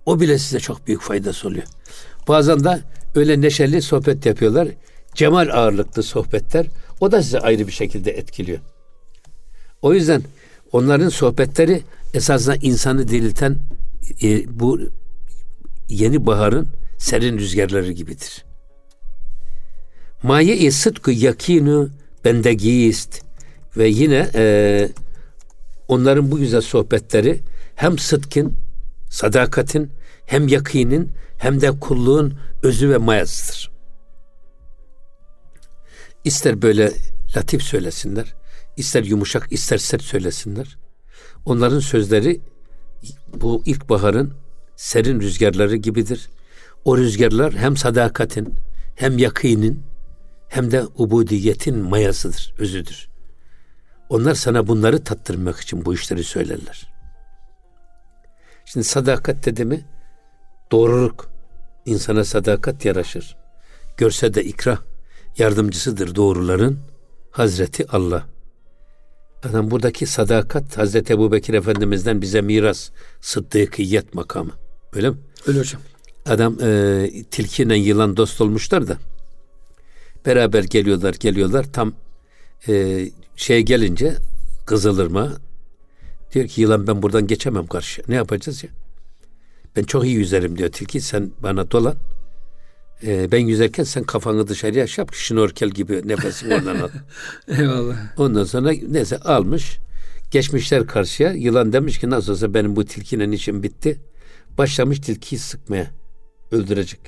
O 0.07 0.21
bile 0.21 0.39
size 0.39 0.61
çok 0.61 0.87
büyük 0.87 1.01
faydası 1.01 1.49
oluyor. 1.49 1.65
Bazen 2.29 2.65
de 2.65 2.81
öyle 3.15 3.41
neşeli 3.41 3.83
sohbet 3.83 4.27
yapıyorlar. 4.27 4.69
Cemal 5.15 5.49
ağırlıklı 5.49 6.03
sohbetler. 6.03 6.67
O 7.01 7.13
da 7.13 7.23
size 7.23 7.41
ayrı 7.41 7.67
bir 7.67 7.73
şekilde 7.73 8.11
etkiliyor. 8.11 8.59
O 9.83 9.95
yüzden 9.95 10.23
onların 10.73 11.09
sohbetleri 11.09 11.83
esasında 12.15 12.57
insanı 12.57 13.09
dirilten 13.09 13.59
e, 14.23 14.59
bu 14.61 14.81
yeni 15.89 16.27
baharın 16.27 16.69
serin 16.99 17.39
rüzgarları 17.39 17.93
gibidir. 17.93 18.45
Maye-i 20.23 20.73
sıdkı 20.73 21.11
yakinu 21.11 21.91
bendegist 22.25 23.23
ve 23.77 23.89
yine 23.89 24.31
e, 24.35 24.89
onların 25.89 26.31
bu 26.31 26.39
güzel 26.39 26.61
sohbetleri 26.61 27.41
hem 27.75 27.99
sıdkın, 27.99 28.55
sadakatin, 29.11 29.91
hem 30.27 30.49
yakinin 30.49 31.11
hem 31.39 31.61
de 31.61 31.71
kulluğun 31.71 32.35
özü 32.63 32.91
ve 32.91 32.97
mayasıdır. 32.97 33.74
İster 36.25 36.63
böyle 36.63 36.93
latif 37.37 37.63
söylesinler, 37.63 38.35
ister 38.77 39.05
yumuşak, 39.05 39.53
ister 39.53 39.79
sert 39.79 40.03
söylesinler. 40.03 40.79
Onların 41.45 41.79
sözleri 41.79 42.41
bu 43.35 43.63
ilkbaharın 43.67 44.35
serin 44.77 45.21
rüzgarları 45.21 45.77
gibidir. 45.77 46.29
O 46.85 46.99
rüzgarlar 46.99 47.55
hem 47.55 47.77
sadakatin, 47.77 48.55
hem 48.95 49.19
yakinin, 49.19 49.83
hem 50.49 50.71
de 50.71 50.85
ubudiyetin 50.97 51.79
mayasıdır, 51.79 52.55
özüdür. 52.59 53.09
Onlar 54.09 54.35
sana 54.35 54.67
bunları 54.67 55.05
tattırmak 55.05 55.61
için 55.61 55.85
bu 55.85 55.95
işleri 55.95 56.25
söylerler. 56.25 56.93
Şimdi 58.65 58.85
sadakat 58.85 59.47
dedi 59.47 59.65
mi 59.65 59.85
doğruluk. 60.73 61.31
insana 61.87 62.25
sadakat 62.25 62.85
yaraşır. 62.85 63.37
Görse 63.97 64.35
de 64.35 64.45
ikrah 64.45 64.79
yardımcısıdır 65.39 66.15
doğruların 66.15 66.79
Hazreti 67.31 67.91
Allah. 67.91 68.27
Adam 69.43 69.71
buradaki 69.71 70.07
sadakat 70.07 70.79
Hazreti 70.79 71.13
Ebu 71.13 71.33
Bekir 71.33 71.55
Efendimiz'den 71.55 72.23
bize 72.23 72.41
miras. 72.41 72.91
Sıddıkiyet 73.21 74.15
makamı. 74.15 74.53
Öyle 74.93 75.11
mi? 75.11 75.17
Öyle 75.47 75.59
hocam. 75.59 75.81
Adam 76.27 76.59
e, 76.63 77.09
tilkiyle 77.31 77.77
yılan 77.77 78.17
dost 78.17 78.41
olmuşlar 78.41 78.89
da 78.89 78.99
beraber 80.27 80.65
geliyorlar 80.65 81.15
geliyorlar 81.15 81.73
tam 81.73 81.93
e, 82.69 83.05
şeye 83.37 83.61
gelince 83.61 84.17
Kızılırma 84.67 85.33
diyor 86.35 86.49
ki 86.49 86.61
yılan 86.61 86.87
ben 86.87 87.03
buradan 87.03 87.27
geçemem 87.27 87.67
karşı. 87.67 88.03
Ne 88.09 88.15
yapacağız 88.15 88.65
ya? 88.65 88.71
Ben 89.77 89.83
çok 89.83 90.05
iyi 90.05 90.15
yüzerim 90.15 90.59
diyor 90.59 90.73
tilki 90.73 91.01
sen 91.01 91.31
bana 91.43 91.71
dolan. 91.71 91.95
Ee, 93.03 93.33
ben 93.33 93.39
yüzerken 93.39 93.85
sen 93.85 94.05
kafanı 94.05 94.49
dışarıya 94.49 94.87
yap 94.99 95.15
şnorkel 95.15 95.71
gibi 95.71 96.09
nefesini 96.09 96.55
oradan 96.55 96.77
al. 96.77 96.89
Eyvallah. 97.59 97.97
Ondan 98.17 98.45
sonra 98.45 98.73
neyse 98.89 99.19
almış. 99.19 99.79
Geçmişler 100.31 100.87
karşıya. 100.87 101.33
Yılan 101.33 101.73
demiş 101.73 101.99
ki 101.99 102.11
nasıl 102.11 102.33
olsa 102.33 102.55
benim 102.55 102.77
bu 102.77 102.85
tilkinin 102.85 103.33
işim 103.33 103.63
bitti. 103.63 104.01
Başlamış 104.59 105.01
tilkiyi 105.01 105.39
sıkmaya. 105.39 105.91
Öldürecek. 106.53 107.01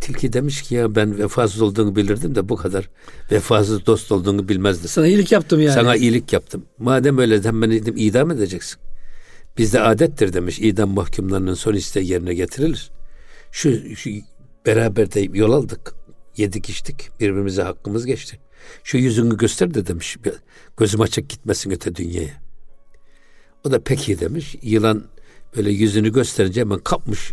Tilki 0.00 0.32
demiş 0.32 0.62
ki 0.62 0.74
ya 0.74 0.94
ben 0.94 1.18
vefasız 1.18 1.62
olduğunu 1.62 1.96
bilirdim 1.96 2.34
de 2.34 2.48
bu 2.48 2.56
kadar 2.56 2.90
vefasız 3.32 3.86
dost 3.86 4.12
olduğunu 4.12 4.48
bilmezdim. 4.48 4.88
Sana 4.88 5.06
iyilik 5.06 5.32
yaptım 5.32 5.60
yani. 5.60 5.74
Sana 5.74 5.96
iyilik 5.96 6.32
yaptım. 6.32 6.64
Madem 6.78 7.18
öyle 7.18 7.42
sen 7.42 7.62
beni 7.62 7.76
idam 7.76 8.30
edeceksin. 8.30 8.80
Bizde 9.58 9.80
adettir 9.80 10.32
demiş 10.32 10.58
idam 10.58 10.90
mahkumlarının 10.90 11.54
son 11.54 11.74
isteği 11.74 12.10
yerine 12.10 12.34
getirilir. 12.34 12.90
Şu, 13.54 13.96
şu 13.96 14.10
beraber 14.66 15.12
de 15.12 15.28
yol 15.38 15.52
aldık. 15.52 15.94
Yedik 16.36 16.70
içtik. 16.70 17.10
Birbirimize 17.20 17.62
hakkımız 17.62 18.06
geçti. 18.06 18.40
Şu 18.84 18.98
yüzünü 18.98 19.36
göster 19.36 19.74
de 19.74 19.86
demiş. 19.86 20.16
Gözüm 20.76 21.00
açık 21.00 21.28
gitmesin 21.28 21.70
öte 21.70 21.94
dünyaya. 21.94 22.42
O 23.64 23.70
da 23.70 23.80
peki 23.84 24.20
demiş. 24.20 24.56
Yılan 24.62 25.04
böyle 25.56 25.70
yüzünü 25.70 26.12
gösterince 26.12 26.60
hemen 26.60 26.78
kapmış 26.78 27.32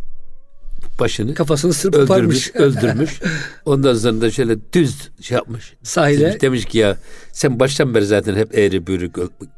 başını. 0.99 1.33
Kafasını 1.33 1.73
sırp 1.73 1.95
öldürmüş, 1.95 2.51
öldürmüş. 2.55 3.19
Ondan 3.65 3.93
sonra 3.93 4.21
da 4.21 4.31
şöyle 4.31 4.73
düz 4.73 5.09
şey 5.21 5.35
yapmış. 5.35 5.73
Sahile. 5.83 6.25
Demiş, 6.25 6.41
demiş 6.41 6.65
ki 6.65 6.77
ya 6.77 6.97
sen 7.33 7.59
baştan 7.59 7.95
beri 7.95 8.05
zaten 8.05 8.35
hep 8.35 8.57
eğri 8.57 8.87
büğrü 8.87 9.11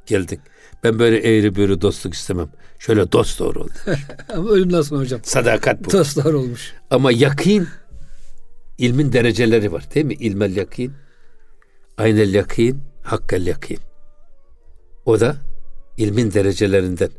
geldin. 0.05 0.39
Ben 0.83 0.99
böyle 0.99 1.17
eğri 1.17 1.55
büğrü 1.55 1.81
dostluk 1.81 2.13
istemem. 2.13 2.49
Şöyle 2.79 3.11
dost 3.11 3.39
doğru 3.39 3.59
ol. 3.59 3.67
Ama 4.33 4.49
ölümden 4.49 4.81
sonra 4.81 5.01
hocam. 5.01 5.19
Sadakat 5.23 5.85
bu. 5.85 5.91
Dost 5.91 6.23
doğru 6.23 6.39
olmuş. 6.39 6.73
Ama 6.89 7.11
yakin 7.11 7.67
ilmin 8.77 9.13
dereceleri 9.13 9.71
var 9.71 9.83
değil 9.95 10.05
mi? 10.05 10.13
İlmel 10.13 10.55
yakin, 10.55 10.93
aynel 11.97 12.33
yakin, 12.33 12.81
hakkel 13.03 13.47
yakin. 13.47 13.77
O 15.05 15.19
da 15.19 15.35
ilmin 15.97 16.33
derecelerinden. 16.33 17.09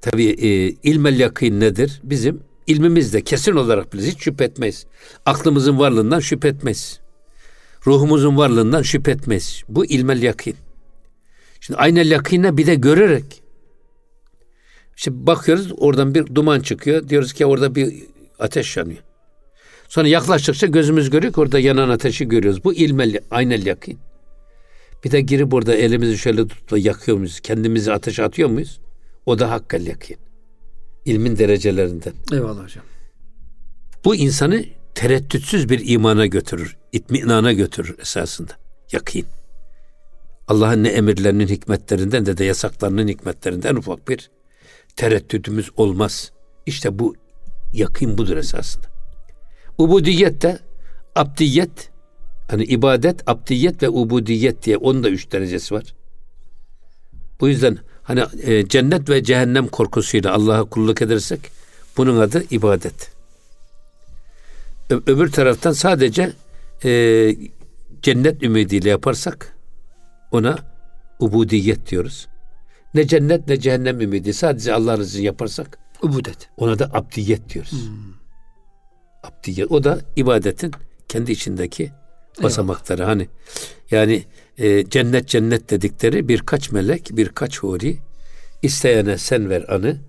Tabii 0.00 0.28
e, 0.28 0.48
ilmel 0.90 1.20
yakin 1.20 1.60
nedir? 1.60 2.00
Bizim 2.04 2.40
ilmimizde 2.66 3.20
kesin 3.20 3.52
olarak 3.52 3.92
biliriz. 3.92 4.14
Hiç 4.14 4.22
şüphe 4.22 4.44
etmeyiz. 4.44 4.86
Aklımızın 5.26 5.78
varlığından 5.78 6.20
şüphe 6.20 6.48
etmeyiz. 6.48 7.00
Ruhumuzun 7.86 8.36
varlığından 8.36 8.82
şüphe 8.82 9.10
etmeyiz. 9.10 9.62
Bu 9.68 9.86
ilmel 9.86 10.22
yakin. 10.22 10.56
Şimdi 11.66 11.80
aynel 11.80 12.10
yakine 12.10 12.56
bir 12.56 12.66
de 12.66 12.74
görerek 12.74 13.42
işte 14.96 15.26
bakıyoruz 15.26 15.72
oradan 15.76 16.14
bir 16.14 16.34
duman 16.34 16.60
çıkıyor. 16.60 17.08
Diyoruz 17.08 17.32
ki 17.32 17.46
orada 17.46 17.74
bir 17.74 17.94
ateş 18.38 18.76
yanıyor. 18.76 19.02
Sonra 19.88 20.08
yaklaştıkça 20.08 20.66
gözümüz 20.66 21.10
görüyor 21.10 21.32
ki 21.32 21.40
orada 21.40 21.58
yanan 21.58 21.88
ateşi 21.88 22.28
görüyoruz. 22.28 22.64
Bu 22.64 22.74
ilmel, 22.74 23.20
aynel 23.30 23.66
yakin. 23.66 23.98
Bir 25.04 25.10
de 25.10 25.20
girip 25.20 25.50
burada 25.50 25.74
elimizi 25.74 26.18
şöyle 26.18 26.48
tutup 26.48 26.78
yakıyor 26.78 27.16
muyuz? 27.16 27.40
Kendimizi 27.40 27.92
ateşe 27.92 28.24
atıyor 28.24 28.48
muyuz? 28.48 28.80
O 29.26 29.38
da 29.38 29.50
hakkel 29.50 29.86
yakin. 29.86 30.16
İlmin 31.04 31.38
derecelerinden. 31.38 32.12
Eyvallah 32.32 32.64
hocam. 32.64 32.84
Bu 34.04 34.14
insanı 34.16 34.64
tereddütsüz 34.94 35.68
bir 35.68 35.88
imana 35.88 36.26
götürür. 36.26 36.76
itminana 36.92 37.52
götürür 37.52 37.96
esasında. 38.00 38.52
Yakin. 38.92 39.26
Allah'ın 40.48 40.84
ne 40.84 40.88
emirlerinin 40.88 41.46
hikmetlerinden 41.46 42.26
de 42.26 42.38
de 42.38 42.44
yasaklarının 42.44 43.08
hikmetlerinden 43.08 43.76
ufak 43.76 44.08
bir 44.08 44.30
tereddüdümüz 44.96 45.70
olmaz. 45.76 46.32
İşte 46.66 46.98
bu 46.98 47.14
yakın 47.72 48.18
budur 48.18 48.36
esasında. 48.36 48.86
Ubudiyet 49.78 50.42
de 50.42 50.58
abdiyet 51.14 51.90
hani 52.48 52.64
ibadet, 52.64 53.28
abdiyet 53.28 53.82
ve 53.82 53.88
ubudiyet 53.88 54.64
diye 54.64 54.76
onun 54.76 55.04
da 55.04 55.10
üç 55.10 55.32
derecesi 55.32 55.74
var. 55.74 55.94
Bu 57.40 57.48
yüzden 57.48 57.78
hani 58.02 58.24
e, 58.42 58.68
cennet 58.68 59.08
ve 59.08 59.22
cehennem 59.22 59.68
korkusuyla 59.68 60.32
Allah'a 60.32 60.64
kulluk 60.64 61.02
edersek 61.02 61.40
bunun 61.96 62.20
adı 62.20 62.44
ibadet. 62.50 63.10
Ö- 64.90 65.02
öbür 65.06 65.32
taraftan 65.32 65.72
sadece 65.72 66.32
e, 66.84 66.90
cennet 68.02 68.42
ümidiyle 68.42 68.88
yaparsak 68.88 69.53
ona 70.34 70.58
ubudiyet 71.18 71.90
diyoruz. 71.90 72.28
Ne 72.94 73.06
cennet 73.06 73.48
ne 73.48 73.60
cehennem 73.60 74.00
ümidi. 74.00 74.34
Sadece 74.34 74.74
Allah 74.74 74.98
rızası 74.98 75.22
yaparsak 75.22 75.78
ubudet. 76.02 76.48
Ona 76.56 76.78
da 76.78 76.90
abdiyet 76.92 77.54
diyoruz. 77.54 77.72
Hmm. 77.72 78.14
Abdiyet. 79.22 79.70
O 79.70 79.84
da 79.84 80.00
ibadetin 80.16 80.72
kendi 81.08 81.32
içindeki 81.32 81.92
basamakları. 82.42 83.02
Eyvallah. 83.02 83.14
Hani 83.14 83.28
yani 83.90 84.24
e, 84.58 84.90
cennet 84.90 85.28
cennet 85.28 85.70
dedikleri 85.70 86.28
birkaç 86.28 86.72
melek, 86.72 87.08
birkaç 87.12 87.58
huri 87.58 87.98
isteyene 88.62 89.18
sen 89.18 89.50
ver 89.50 89.64
anı, 89.68 90.00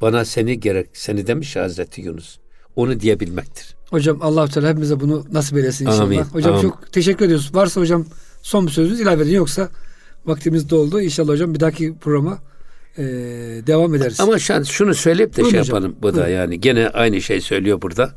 bana 0.00 0.24
seni 0.24 0.60
gerek 0.60 0.88
seni 0.92 1.26
demiş 1.26 1.56
Hazreti 1.56 2.00
Yunus. 2.00 2.38
Onu 2.76 3.00
diyebilmektir. 3.00 3.76
Hocam 3.90 4.18
Allah 4.22 4.48
Teala 4.48 4.68
hepimize 4.68 5.00
bunu 5.00 5.24
nasip 5.32 5.56
eylesin 5.56 5.86
inşallah. 5.86 6.02
Amin. 6.02 6.22
Hocam 6.22 6.52
Amin. 6.52 6.62
çok 6.62 6.92
teşekkür 6.92 7.24
ediyoruz. 7.24 7.54
Varsa 7.54 7.80
hocam 7.80 8.06
son 8.44 8.66
bir 8.66 8.72
sözünüz 8.72 9.00
ilave 9.00 9.22
edin 9.22 9.34
yoksa 9.34 9.68
vaktimiz 10.26 10.70
doldu. 10.70 11.00
İnşallah 11.00 11.28
hocam 11.28 11.54
bir 11.54 11.60
dahaki 11.60 11.94
programa 12.00 12.38
e, 12.98 13.02
devam 13.66 13.94
ederiz. 13.94 14.20
Ama 14.20 14.38
şu 14.38 14.64
şunu 14.64 14.94
söyleyip 14.94 15.32
de 15.32 15.36
Buyurun 15.36 15.50
şey 15.50 15.60
hocam. 15.60 15.74
yapalım. 15.76 15.96
Bu 15.98 16.02
Buyurun. 16.02 16.20
da 16.20 16.28
yani 16.28 16.60
gene 16.60 16.88
aynı 16.88 17.20
şey 17.20 17.40
söylüyor 17.40 17.82
burada. 17.82 18.14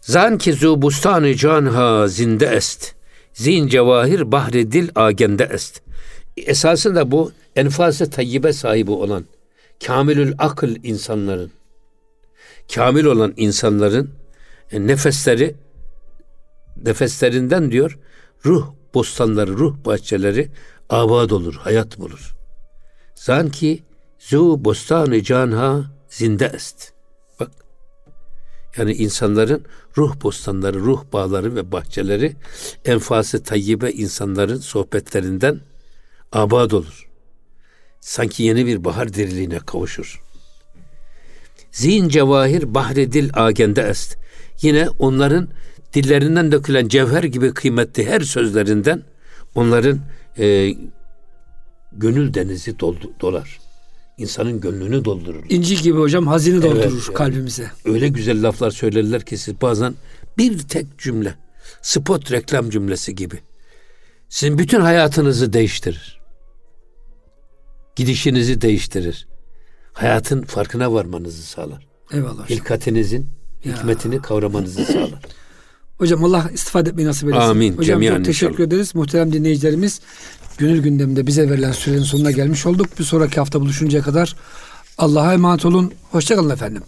Zan 0.00 0.38
ki 0.38 0.52
zu 0.52 0.82
bustanı 0.82 1.34
canha 1.34 2.08
zinde 2.08 2.46
est. 2.46 2.94
Zin 3.32 3.68
cevahir 3.68 4.32
bahri 4.32 4.72
dil 4.72 4.88
agende 4.94 5.44
est. 5.52 5.82
Esasında 6.36 7.10
bu 7.10 7.32
enfası 7.56 8.10
tayyibe 8.10 8.52
sahibi 8.52 8.90
olan 8.90 9.24
kamilül 9.86 10.34
akıl 10.38 10.76
insanların 10.82 11.50
kamil 12.74 13.04
olan 13.04 13.34
insanların 13.36 14.10
e, 14.72 14.86
nefesleri 14.86 15.54
nefeslerinden 16.84 17.70
diyor 17.70 17.98
ruh 18.46 18.66
bostanları, 18.94 19.58
ruh 19.58 19.76
bahçeleri 19.84 20.50
abad 20.90 21.30
olur, 21.30 21.54
hayat 21.54 21.98
bulur. 21.98 22.36
Sanki 23.14 23.82
Zu 24.18 24.64
bostanı 24.64 25.22
canha 25.22 25.84
zinde 26.08 26.50
est. 26.54 26.92
Bak. 27.40 27.50
Yani 28.76 28.92
insanların 28.92 29.64
ruh 29.96 30.22
bostanları, 30.22 30.80
ruh 30.80 31.04
bağları 31.12 31.56
ve 31.56 31.72
bahçeleri 31.72 32.36
enfası 32.84 33.42
tayyibe 33.42 33.90
insanların 33.90 34.58
sohbetlerinden 34.58 35.60
abad 36.32 36.70
olur. 36.70 37.08
Sanki 38.00 38.42
yeni 38.42 38.66
bir 38.66 38.84
bahar 38.84 39.14
diriliğine 39.14 39.58
kavuşur. 39.58 40.22
Zihin 41.72 42.08
cevahir 42.08 42.74
bahre 42.74 43.12
dil 43.12 43.30
agende 43.34 43.82
est. 43.82 44.16
Yine 44.62 44.88
onların 44.98 45.48
dillerinden 45.94 46.52
dökülen 46.52 46.88
cevher 46.88 47.22
gibi 47.24 47.54
kıymetli 47.54 48.06
her 48.06 48.20
sözlerinden 48.20 49.02
onların 49.54 50.00
e, 50.38 50.74
gönül 51.92 52.34
denizi 52.34 52.80
doldu, 52.80 53.12
dolar. 53.20 53.58
İnsanın 54.18 54.60
gönlünü 54.60 55.04
doldurur. 55.04 55.44
İnci 55.48 55.82
gibi 55.82 55.98
hocam 55.98 56.26
hazine 56.26 56.62
doldurur 56.62 57.04
evet, 57.06 57.14
kalbimize. 57.14 57.70
Öyle 57.84 58.08
güzel 58.08 58.42
laflar 58.48 58.70
söylerler 58.70 59.22
ki 59.22 59.38
siz 59.38 59.60
bazen 59.60 59.94
bir 60.38 60.58
tek 60.58 60.98
cümle, 60.98 61.34
spot 61.82 62.32
reklam 62.32 62.70
cümlesi 62.70 63.14
gibi. 63.14 63.40
Sizin 64.28 64.58
bütün 64.58 64.80
hayatınızı 64.80 65.52
değiştirir. 65.52 66.20
Gidişinizi 67.96 68.60
değiştirir. 68.60 69.28
Hayatın 69.92 70.42
farkına 70.42 70.92
varmanızı 70.92 71.42
sağlar. 71.42 71.86
Eyvallah. 72.12 72.50
Hilkatinizin 72.50 73.28
ya. 73.64 73.76
hikmetini 73.76 74.22
kavramanızı 74.22 74.84
sağlar. 74.84 75.22
Hocam 75.98 76.24
Allah 76.24 76.50
istifade 76.54 76.90
etmeyi 76.90 77.08
nasip 77.08 77.28
eylesin. 77.28 77.48
Amin. 77.50 77.76
Hocam 77.76 78.02
çok 78.02 78.24
teşekkür 78.24 78.52
inşallah. 78.52 78.66
ederiz. 78.66 78.94
Muhterem 78.94 79.32
dinleyicilerimiz 79.32 80.00
gönül 80.58 80.82
gündeminde 80.82 81.26
bize 81.26 81.50
verilen 81.50 81.72
sürenin 81.72 82.02
sonuna 82.02 82.30
gelmiş 82.30 82.66
olduk. 82.66 82.98
Bir 82.98 83.04
sonraki 83.04 83.36
hafta 83.36 83.60
buluşuncaya 83.60 84.02
kadar 84.04 84.36
Allah'a 84.98 85.34
emanet 85.34 85.64
olun. 85.64 85.92
Hoşçakalın 86.10 86.50
efendim. 86.50 86.82